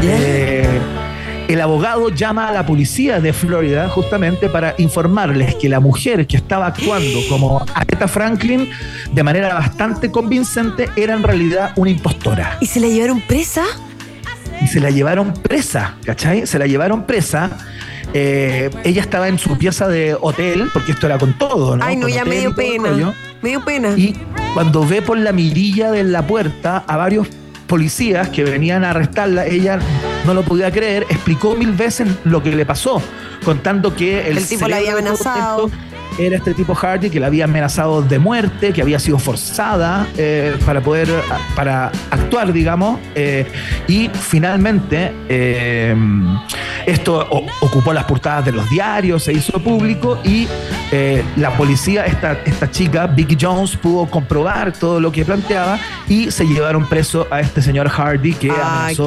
[0.02, 0.80] eh,
[1.48, 6.36] el abogado llama a la policía de Florida justamente para informarles que la mujer que
[6.36, 8.68] estaba actuando como Aretha Franklin
[9.12, 12.58] de manera bastante convincente era en realidad una impostora.
[12.60, 13.64] ¿Y se la llevaron presa?
[14.60, 16.46] Y se la llevaron presa, ¿cachai?
[16.46, 17.50] Se la llevaron presa.
[18.12, 21.84] Eh, ella estaba en su pieza de hotel, porque esto era con todo, ¿no?
[21.84, 22.88] Ay, no, Con ya hotel me y dio todo el pena.
[22.90, 23.14] rollo.
[23.40, 23.88] Me dio pena.
[23.96, 24.16] Y
[24.54, 27.28] cuando ve por la mirilla de la puerta a varios
[27.66, 29.78] policías que venían a arrestarla, ella
[30.28, 33.00] no lo podía creer, explicó mil veces lo que le pasó,
[33.46, 35.70] contando que el, El tipo la había amenazado.
[36.18, 40.56] Era este tipo Hardy que la había amenazado de muerte, que había sido forzada eh,
[40.66, 41.08] para poder,
[41.54, 42.98] para actuar, digamos.
[43.14, 43.46] eh,
[43.86, 45.94] y finalmente eh,
[46.86, 50.48] esto o- ocupó las portadas de los diarios, se hizo público y
[51.36, 56.44] la policía, esta, esta chica, Vicky Jones, pudo comprobar todo lo que planteaba y se
[56.44, 59.06] llevaron preso a este señor Hardy que amenazó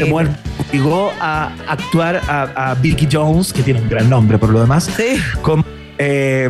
[0.00, 0.36] de muerte.
[0.68, 4.88] Obligó a actuar a, a Vicky Jones, que tiene un gran nombre por lo demás,
[5.42, 5.64] como,
[5.98, 6.48] eh,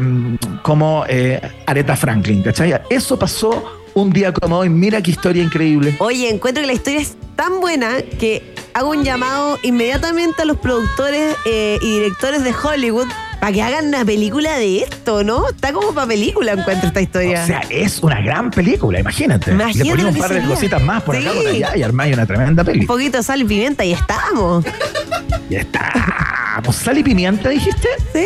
[0.62, 2.74] como eh, Aretha Franklin, ¿cachai?
[2.90, 3.64] Eso pasó
[3.94, 4.68] un día como hoy.
[4.68, 5.94] Mira qué historia increíble.
[5.98, 7.88] Oye, encuentro que la historia es tan buena
[8.18, 13.06] que hago un llamado inmediatamente a los productores eh, y directores de Hollywood
[13.40, 15.48] para que hagan una película de esto, ¿no?
[15.48, 17.42] Está como para película, encuentro esta historia.
[17.42, 19.50] O sea, es una gran película, imagínate.
[19.50, 21.36] Imagínate Le ponía un par de cositas más por acá, Sí.
[21.38, 22.86] por allá y armáis una tremenda un peli.
[22.86, 24.64] poquito de sal y pimienta y estamos.
[25.50, 26.60] Ya está.
[26.64, 27.88] Pues sal y pimienta, dijiste.
[28.12, 28.24] ¿Sí?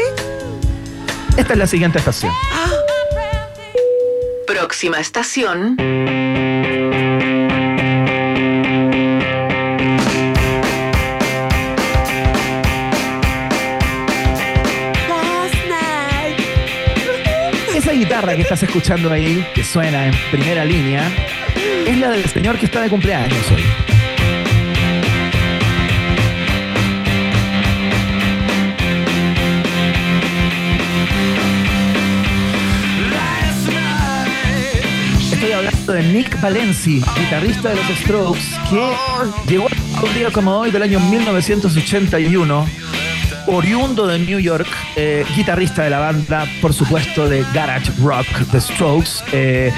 [1.39, 2.33] Esta es la siguiente estación.
[4.45, 5.77] Próxima estación.
[17.73, 21.09] Esa guitarra que estás escuchando ahí, que suena en primera línea,
[21.87, 23.98] es la del señor que está de cumpleaños hoy.
[35.99, 38.41] De Nick Valenci, guitarrista de los Strokes,
[38.71, 39.67] que llegó
[40.03, 42.69] un día como hoy del año 1981,
[43.47, 48.61] oriundo de New York, eh, guitarrista de la banda, por supuesto, de Garage Rock, The
[48.61, 49.73] Strokes, eh,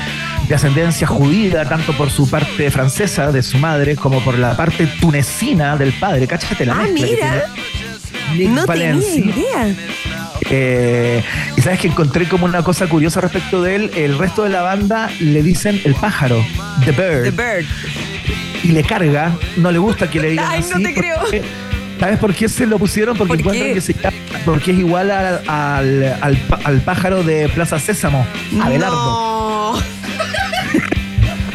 [0.48, 4.86] de ascendencia judía, tanto por su parte francesa de su madre, como por la parte
[5.00, 6.26] tunecina del padre.
[6.26, 7.44] Cáchate la Ah, mezcla que mira.
[8.34, 9.22] tiene Nick No Valenci.
[9.22, 9.76] tenía idea.
[10.50, 11.22] Eh,
[11.56, 13.90] y sabes que encontré como una cosa curiosa respecto de él.
[13.96, 16.44] El resto de la banda le dicen el pájaro,
[16.84, 17.22] The Bird.
[17.24, 17.66] The Bird.
[18.64, 20.72] Y le carga, no le gusta que le digan Ay, así.
[20.74, 21.16] no te creo.
[21.98, 23.16] ¿Sabes por qué se lo pusieron?
[23.16, 27.22] Porque ¿Por encuentran que se llama- porque es igual al, al- al pa- al pájaro
[27.22, 28.26] de Plaza Sésamo,
[28.62, 28.96] Abelardo.
[28.96, 29.29] No.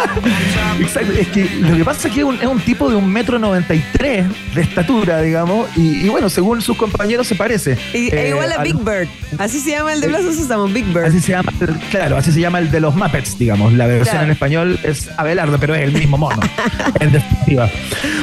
[0.79, 3.07] Exacto, es que lo que pasa es que es un, es un tipo de un
[3.11, 7.77] metro noventa y tres de estatura, digamos, y, y bueno, según sus compañeros se parece.
[7.93, 9.07] Y- Eh, e igual a Big Bird.
[9.37, 11.05] Así se llama el de Plaza Sésamo, Big Bird.
[11.05, 11.51] Así se llama,
[11.91, 13.73] claro, así se llama el de los Muppets, digamos.
[13.73, 14.25] La versión Claro.
[14.25, 16.39] en español es Abelardo, pero es el mismo mono,
[16.99, 17.69] en definitiva.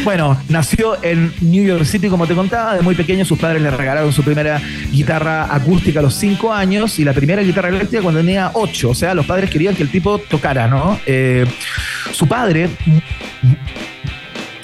[0.05, 2.74] Bueno, nació en New York City, como te contaba.
[2.76, 4.61] De muy pequeño sus padres le regalaron su primera
[4.91, 8.91] guitarra acústica a los 5 años y la primera guitarra eléctrica cuando tenía 8.
[8.91, 10.99] O sea, los padres querían que el tipo tocara, ¿no?
[11.07, 11.45] Eh,
[12.12, 12.70] su padre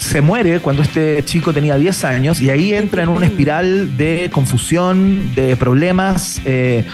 [0.08, 4.30] se muere cuando este chico tenía 10 años y ahí entra en una espiral de
[4.32, 6.84] confusión, de problemas, eh,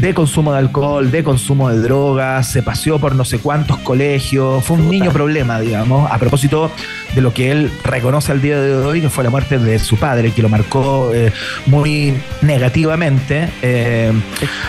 [0.00, 4.64] de consumo de alcohol, de consumo de drogas, se paseó por no sé cuántos colegios,
[4.64, 6.70] fue un niño problema, digamos, a propósito
[7.14, 9.96] de lo que él reconoce al día de hoy, que fue la muerte de su
[9.96, 11.32] padre, que lo marcó eh,
[11.66, 13.50] muy negativamente.
[13.62, 14.12] Eh,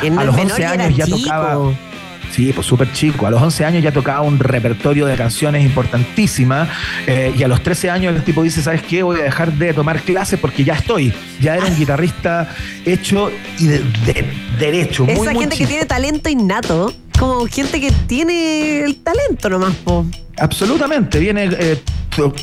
[0.04, 1.18] a los menor 11 y era años ya chico.
[1.18, 1.74] tocaba...
[2.36, 3.26] Sí, pues súper chico.
[3.28, 6.68] A los 11 años ya tocaba un repertorio de canciones importantísimas.
[7.08, 9.04] eh, y a los 13 años el tipo dice, ¿sabes qué?
[9.04, 11.14] Voy a dejar de tomar clases porque ya estoy.
[11.40, 12.54] Ya era un guitarrista
[12.86, 14.26] hecho y de, de-
[14.60, 15.06] derecho.
[15.08, 20.06] Esa muy gente que tiene talento innato, como gente que tiene el talento nomás, po.
[20.38, 21.20] Absolutamente.
[21.20, 21.82] Viene, eh,
[22.16, 22.34] to-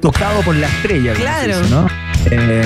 [0.00, 1.12] tocado por la estrella.
[1.14, 1.54] Claro.
[1.54, 1.88] se dice, ¿no?
[2.30, 2.64] Eh,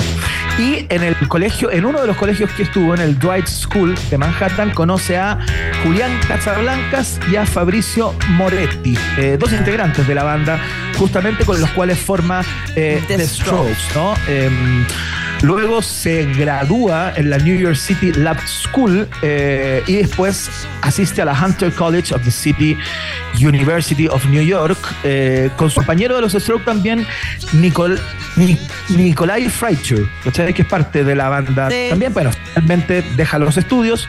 [0.59, 3.95] y en el colegio, en uno de los colegios que estuvo, en el Dwight School
[4.09, 5.39] de Manhattan, conoce a
[5.83, 10.59] Julián Casablancas y a Fabricio Moretti, eh, dos integrantes de la banda,
[10.97, 12.43] justamente con los cuales forma
[12.75, 14.13] eh, The Strokes, ¿no?
[14.27, 14.85] Em,
[15.43, 20.49] Luego se gradúa en la New York City Lab School eh, y después
[20.81, 22.77] asiste a la Hunter College of the City
[23.41, 27.05] University of New York eh, con su compañero de los Strokes también,
[27.53, 27.99] Nicol,
[28.35, 28.59] Ni-
[28.89, 30.53] Nikolai Freitcher, ¿cachai?
[30.53, 31.87] que es parte de la banda Sí.
[31.89, 32.13] también.
[32.13, 34.07] Bueno, finalmente deja los estudios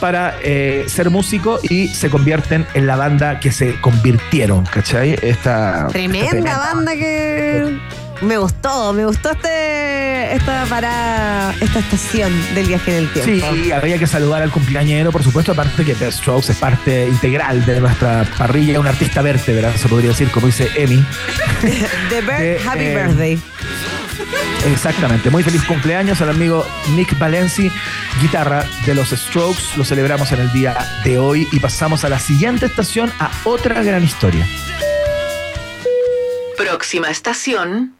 [0.00, 5.18] para eh, ser músico y se convierten en la banda que se convirtieron, ¿cachai?
[5.22, 7.78] Esta, Tremenda banda que
[8.20, 13.46] me gustó, me gustó este esta para esta estación del viaje en el tiempo.
[13.54, 17.64] Sí, había que saludar al cumpleañero, por supuesto, aparte que The Strokes es parte integral
[17.64, 21.02] de nuestra parrilla, un artista vértebra, se podría decir, como dice Emi.
[22.10, 23.38] The Bird, Eh, Happy eh, Birthday.
[24.66, 27.70] Exactamente, muy feliz cumpleaños al amigo Nick Valenci,
[28.20, 32.18] guitarra de los Strokes, lo celebramos en el día de hoy y pasamos a la
[32.18, 34.46] siguiente estación, a otra gran historia.
[36.56, 37.97] Próxima estación.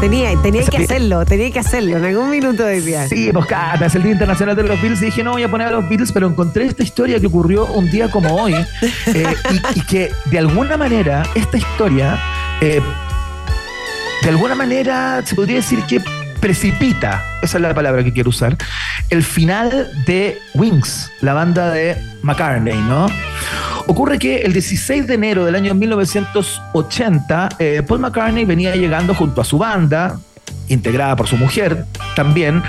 [0.00, 3.06] Tenía, tenía que hacerlo, tenía que hacerlo en algún minuto de día.
[3.06, 5.50] Sí, pues Cata, es el Día Internacional de los Beatles y dije, no voy a
[5.50, 8.54] poner a los Beatles, pero encontré esta historia que ocurrió un día como hoy
[9.06, 9.34] eh,
[9.74, 12.18] y, y que de alguna manera esta historia,
[12.62, 12.80] eh,
[14.22, 16.00] de alguna manera se podría decir que
[16.40, 18.56] precipita, esa es la palabra que quiero usar,
[19.10, 23.06] el final de Wings, la banda de McCartney, ¿no?
[23.86, 29.40] Ocurre que el 16 de enero del año 1980, eh, Paul McCartney venía llegando junto
[29.40, 30.18] a su banda,
[30.68, 31.84] integrada por su mujer
[32.14, 32.62] también,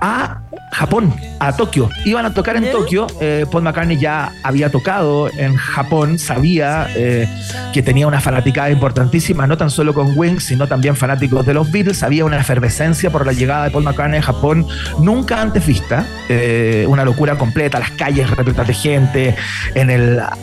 [0.00, 0.43] a
[0.74, 1.88] Japón, a Tokio.
[2.04, 3.06] Iban a tocar en Tokio.
[3.20, 7.28] eh, Paul McCartney ya había tocado en Japón, sabía eh,
[7.72, 11.70] que tenía una fanaticada importantísima, no tan solo con Wings, sino también fanáticos de los
[11.70, 12.02] Beatles.
[12.02, 14.66] Había una efervescencia por la llegada de Paul McCartney a Japón
[14.98, 16.04] nunca antes vista.
[16.28, 19.34] eh, una locura completa, las calles repletas de gente,
[19.74, 20.36] en el a-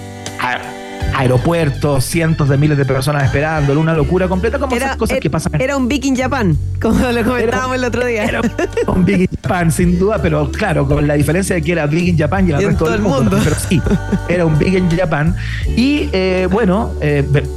[1.16, 5.60] aeropuerto, cientos de miles de personas esperándolo, una locura completa, como esas cosas que pasan
[5.62, 8.24] era un Big in Japan, como lo comentábamos el otro día.
[8.26, 8.42] era
[8.88, 12.08] un Big in Japan, sin duda, pero claro, con la diferencia de que era Big
[12.10, 13.22] in Japan y el Y resto todo del el mundo.
[13.32, 13.38] mundo.
[13.44, 13.82] Pero sí,
[14.30, 15.36] era un Big in Japan.
[15.76, 17.48] Y eh, bueno, eh, ve-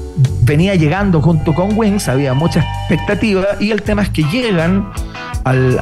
[0.42, 3.46] venía llegando junto con Wings, había mucha expectativa.
[3.60, 4.90] Y el tema es que llegan
[5.44, 5.80] al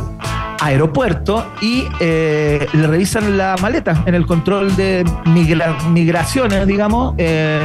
[0.65, 7.15] aeropuerto y eh, le revisan la maleta en el control de migra- migraciones, digamos.
[7.19, 7.63] eh,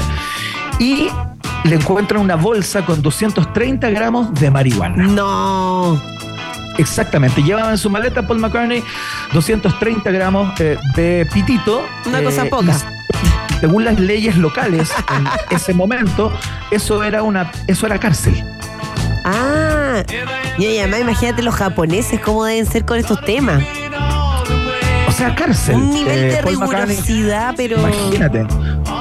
[0.79, 1.07] y
[1.63, 5.03] le encuentran una bolsa con 230 gramos de marihuana.
[5.07, 6.01] No.
[6.77, 8.83] Exactamente, llevaba en su maleta Paul McCartney
[9.33, 11.83] 230 gramos eh, de pitito.
[12.05, 12.73] Una cosa poca.
[13.49, 16.31] y según las leyes locales en ese momento,
[16.69, 18.43] eso era una, eso era cárcel.
[19.25, 19.76] Ah,
[20.57, 23.63] y además imagínate los japoneses cómo deben ser con estos temas.
[25.07, 25.75] O sea, cárcel.
[25.75, 27.77] Un nivel Eh, de Paul McCartney- pero...
[27.79, 28.45] Imagínate.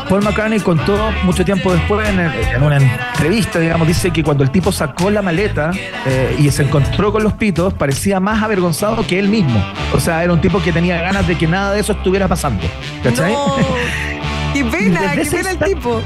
[0.09, 4.51] Paul McCartney contó mucho tiempo después en, en una entrevista, digamos, dice que cuando el
[4.51, 5.72] tipo sacó la maleta
[6.07, 9.62] eh, y se encontró con los pitos, parecía más avergonzado que él mismo.
[9.92, 12.62] O sea, era un tipo que tenía ganas de que nada de eso estuviera pasando.
[13.03, 13.32] ¿Cachai?
[13.32, 13.57] No.
[14.55, 16.01] Qué pena, qué pena el tipo.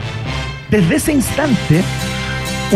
[0.71, 1.83] Desde ese instante,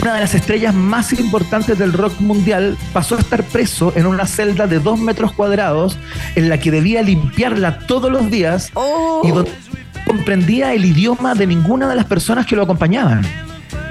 [0.01, 4.27] una de las estrellas más importantes del rock mundial pasó a estar preso en una
[4.27, 5.97] celda de dos metros cuadrados
[6.35, 9.23] en la que debía limpiarla todos los días Oh.
[9.25, 13.23] y donde no comprendía el idioma de ninguna de las personas que lo acompañaban.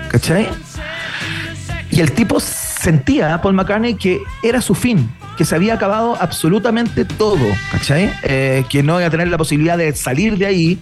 [0.10, 0.47] ¿Cachai?
[1.89, 7.06] Y el tipo sentía, Paul McCartney, que era su fin, que se había acabado absolutamente
[7.06, 8.12] todo, ¿cachai?
[8.24, 10.78] Eh, que no iba a tener la posibilidad de salir de ahí,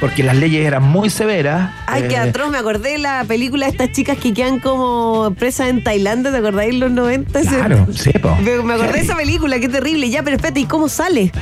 [0.00, 1.70] porque las leyes eran muy severas.
[1.86, 5.34] Ay, qué Eh, atroz, me acordé de la película de estas chicas que quedan como
[5.38, 7.40] presas en Tailandia, ¿te acordáis los 90?
[7.40, 8.34] Ese- Claro, sí, po.
[8.36, 10.10] Me, acordé de esa película, qué terrible.
[10.10, 11.32] Ya, pero espérate, ¿y cómo sale?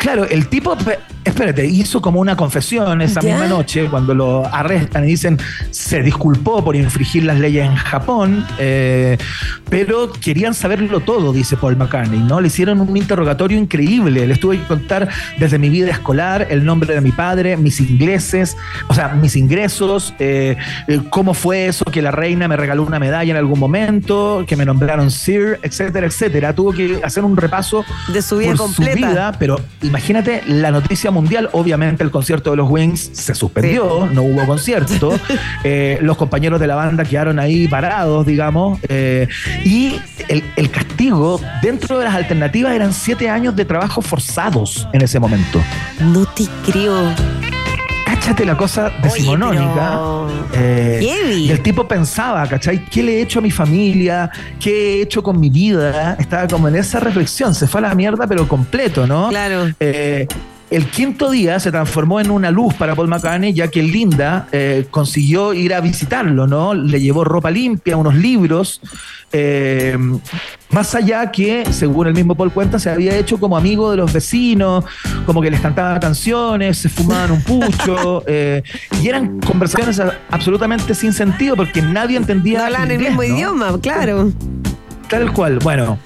[0.00, 0.76] Claro, el tipo,
[1.26, 3.30] espérate, hizo como una confesión esa ¿Ya?
[3.30, 5.38] misma noche cuando lo arrestan y dicen
[5.70, 9.18] se disculpó por infringir las leyes en Japón, eh,
[9.68, 12.40] pero querían saberlo todo, dice Paul McCartney, ¿no?
[12.40, 15.08] Le hicieron un interrogatorio increíble, les tuve que contar
[15.38, 18.56] desde mi vida escolar, el nombre de mi padre, mis ingleses,
[18.88, 20.56] o sea, mis ingresos, eh,
[20.86, 24.56] eh, cómo fue eso que la reina me regaló una medalla en algún momento, que
[24.56, 26.54] me nombraron Sir, etcétera, etcétera.
[26.54, 28.92] Tuvo que hacer un repaso De su vida por completa.
[28.92, 31.48] su vida, pero imagínate la noticia mundial.
[31.52, 35.12] Obviamente el concierto de los Wings se suspendió, no hubo concierto.
[35.64, 38.78] Eh, los compañeros de la banda quedaron ahí parados, digamos.
[38.88, 39.26] eh,
[39.64, 45.02] y el, el castigo dentro de las alternativas eran siete años de trabajo forzados en
[45.02, 45.60] ese momento.
[46.00, 47.12] No te creo.
[48.04, 49.98] cáchate la cosa decimonónica.
[50.54, 51.00] eh,
[51.46, 52.84] y el tipo pensaba, ¿cachai?
[52.84, 54.30] ¿Qué le he hecho a mi familia?
[54.60, 56.16] ¿Qué he hecho con mi vida?
[56.18, 57.54] Estaba como en esa reflexión.
[57.54, 59.28] Se fue a la mierda, pero completo, ¿no?
[59.30, 59.70] Claro.
[59.80, 60.26] Eh,
[60.76, 64.86] el quinto día se transformó en una luz para Paul McCartney, ya que Linda eh,
[64.90, 66.74] consiguió ir a visitarlo, ¿no?
[66.74, 68.82] Le llevó ropa limpia, unos libros.
[69.32, 69.96] eh,
[70.68, 74.12] más allá que, según el mismo Paul cuenta, se había hecho como amigo de los
[74.12, 74.84] vecinos,
[75.24, 78.62] como que les cantaba canciones, se fumaban un pucho, eh,
[79.02, 79.98] y eran conversaciones
[80.30, 82.58] absolutamente sin sentido porque nadie entendía.
[82.58, 83.24] No hablan el mismo ¿no?
[83.24, 84.30] idioma, claro.
[85.08, 85.60] Tal cual.
[85.60, 85.98] Bueno,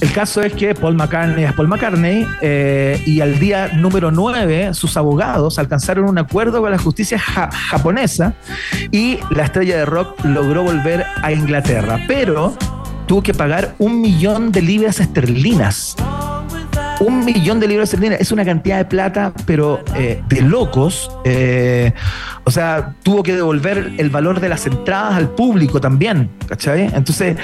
[0.00, 4.74] el caso es que Paul McCartney es Paul McCartney eh, y al día número 9
[4.74, 8.34] sus abogados alcanzaron un acuerdo con la justicia ja- japonesa
[8.92, 12.56] y la estrella de rock logró volver a Inglaterra, pero
[13.06, 15.96] tuvo que pagar un millón de libras esterlinas.
[17.00, 21.10] Un millón de libras esterlinas es una cantidad de plata, pero eh, de locos.
[21.24, 21.92] eh,
[22.44, 26.90] o sea, tuvo que devolver el valor de las entradas al público también, ¿cachai?
[26.94, 27.36] Entonces,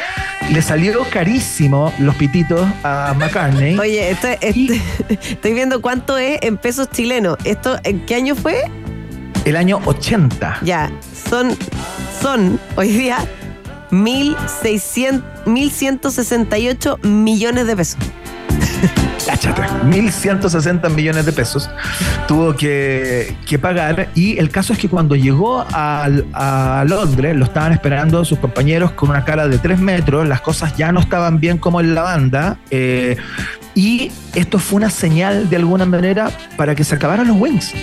[0.53, 3.79] le salió carísimo los pititos a McCartney.
[3.79, 7.37] Oye, esto, este- estoy viendo cuánto es en pesos chilenos.
[7.45, 8.57] ¿Esto en qué año fue?
[9.47, 10.59] El año 80.
[10.63, 10.91] Ya,
[11.29, 11.57] son,
[12.23, 13.19] son hoy día
[13.91, 17.99] 1.600 1.168 millones de pesos.
[19.27, 21.71] Cáchate, 1.160 millones de pesos
[22.27, 26.09] tuvo que, que pagar y el caso es que cuando llegó a,
[26.87, 30.93] Londres lo estaban esperando sus compañeros con una cara de 3 metros, las cosas ya
[30.93, 33.17] no estaban bien como en la banda eh,
[33.75, 37.75] y esto fue una señal de alguna manera para que se acabaran los Wings.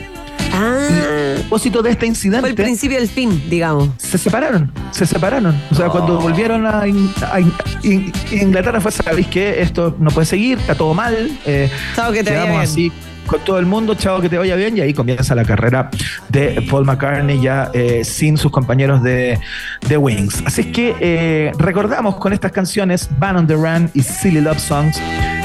[0.54, 0.88] Ah,
[1.36, 2.42] A propósito de este incidente.
[2.42, 3.90] fue el principio del fin, digamos.
[3.98, 5.56] se separaron, se separaron.
[5.72, 10.10] O sea, cuando volvieron a, In- a In- In- Inglaterra fue, sabéis que esto no
[10.12, 11.16] puede seguir, está todo mal.
[11.46, 12.62] eh, Chao, que te vaya bien.
[12.62, 12.92] así
[13.28, 14.78] con todo el mundo, chao, que te vaya bien.
[14.78, 15.90] Y ahí comienza la carrera
[16.30, 19.38] de Paul McCartney ya eh, sin sus compañeros de,
[19.88, 20.44] de Wings.
[20.46, 24.60] Así es que eh, recordamos con estas canciones, Ban on the Run y Silly Love
[24.60, 24.98] Songs,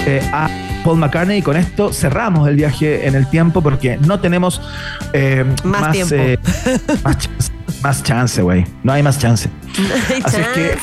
[0.06, 0.48] eh, a
[0.84, 4.60] Paul McCartney y con esto cerramos el viaje en el tiempo porque no tenemos
[5.12, 6.14] eh, Más tiempo.
[6.16, 6.38] eh,
[7.04, 8.64] más chance, más chance, güey.
[8.82, 9.48] No hay más chance.
[10.10, 10.78] Ay, Así es que- chance.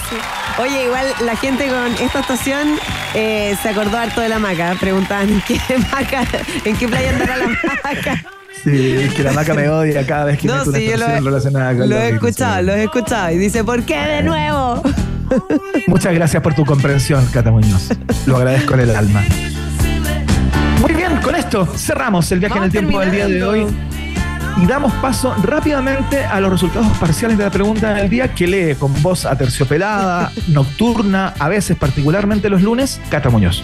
[0.61, 2.67] Oye, igual la gente con esta estación
[3.13, 4.75] eh, se acordó harto de la maca.
[4.79, 5.59] Preguntaban en qué
[5.91, 6.25] maca,
[6.65, 8.23] en qué playa andará la maca.
[8.63, 10.91] Sí, es que la maca me odia cada vez que No, meto una sí, yo
[10.91, 13.31] lo estación he, relacionada con lo he escuchado, lo he escuchado.
[13.31, 14.81] Y dice, ¿por qué de nuevo?
[15.87, 17.89] Muchas gracias por tu comprensión, Cata Muñoz.
[18.25, 19.23] Lo agradezco en el alma.
[20.81, 23.67] Muy bien, con esto cerramos el viaje en el tiempo del día de hoy.
[24.61, 28.75] Y damos paso rápidamente a los resultados parciales de la pregunta del día que lee
[28.75, 33.63] con voz aterciopelada, nocturna, a veces particularmente los lunes, Cata Muñoz.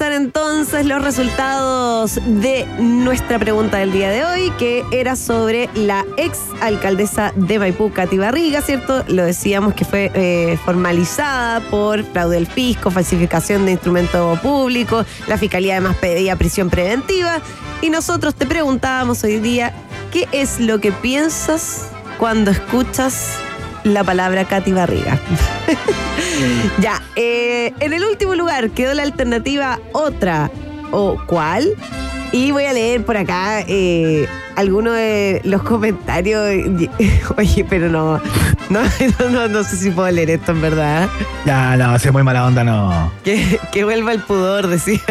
[0.00, 6.06] Revisar entonces los resultados de nuestra pregunta del día de hoy, que era sobre la
[6.16, 9.04] ex alcaldesa de Maipú, Katy Barriga, ¿cierto?
[9.08, 15.36] Lo decíamos que fue eh, formalizada por fraude del fisco, falsificación de instrumento público, la
[15.36, 17.42] fiscalía además pedía prisión preventiva,
[17.82, 19.74] y nosotros te preguntábamos hoy día,
[20.12, 21.88] ¿qué es lo que piensas
[22.18, 23.36] cuando escuchas
[23.84, 25.18] la palabra Katy Barriga?
[26.80, 30.50] Ya, eh, en el último lugar quedó la alternativa otra
[30.90, 31.74] o cuál.
[32.32, 36.46] Y voy a leer por acá eh, algunos de los comentarios.
[37.36, 38.20] Oye, pero no,
[38.68, 38.80] no,
[39.18, 41.08] no, no, no sé si puedo leer esto en verdad.
[41.44, 43.12] Ya, no, si es muy mala onda, no.
[43.24, 45.00] Que, que vuelva el pudor, decían.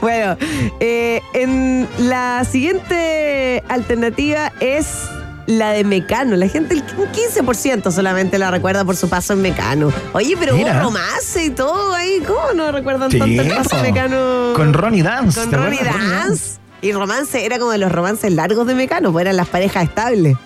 [0.00, 0.36] bueno,
[0.78, 5.08] eh, en la siguiente alternativa es
[5.48, 6.36] la de Mecano.
[6.36, 9.90] La gente, el 15% solamente la recuerda por su paso en Mecano.
[10.12, 12.22] Oye, pero hubo romance y todo ahí.
[12.26, 13.82] ¿Cómo no recuerdan Sí, tanto el paso en.
[13.82, 14.52] Mecano?
[14.54, 15.40] Con Ronnie Dance.
[15.40, 16.58] Con ¿te Ronnie Dance.
[16.82, 20.36] Y romance era como de los romances largos de Mecano, pues eran las parejas estables.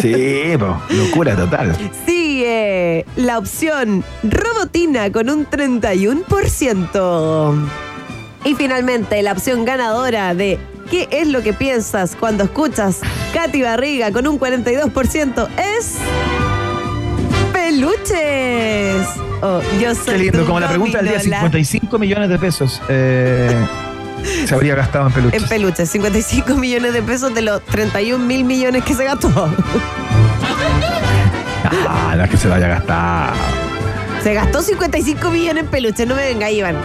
[0.00, 1.76] Sí, po, locura total.
[2.06, 7.68] Sigue la opción Robotina con un 31%.
[8.44, 10.58] Y finalmente la opción ganadora de
[10.90, 13.00] ¿Qué es lo que piensas cuando escuchas
[13.34, 15.96] Katy Barriga con un 42% es
[17.52, 19.06] peluches?
[19.42, 21.40] Oh, yo soy Qué lindo, como la pregunta del día, gominola.
[21.40, 23.54] 55 millones de pesos eh,
[24.46, 25.42] se habría gastado en peluches.
[25.42, 29.30] En peluches, 55 millones de pesos de los 31 mil millones que se gastó.
[31.64, 33.34] Ah, es que se lo haya gastado.
[34.22, 36.76] Se gastó 55 millones en peluches, no me venga, Iván.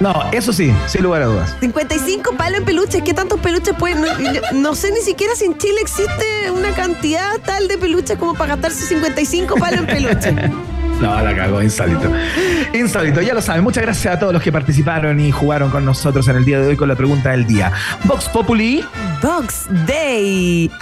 [0.00, 1.56] No, eso sí, sin lugar a dudas.
[1.60, 4.00] 55 palos en peluches, ¿qué tantos peluches pueden?
[4.00, 8.16] No, yo- no sé ni siquiera si en Chile existe una cantidad tal de peluches
[8.16, 10.34] como para gastarse 55 palos en peluches.
[10.98, 12.10] No, la cagó, insólito.
[12.74, 13.62] Insólito, ya lo saben.
[13.62, 16.66] Muchas gracias a todos los que participaron y jugaron con nosotros en el día de
[16.66, 17.70] hoy con la pregunta del día.
[18.02, 18.84] Vox Populi.
[19.22, 20.68] Box Day.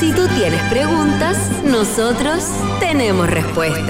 [0.00, 2.42] Si tú tienes preguntas, nosotros
[2.80, 3.78] tenemos respuestas.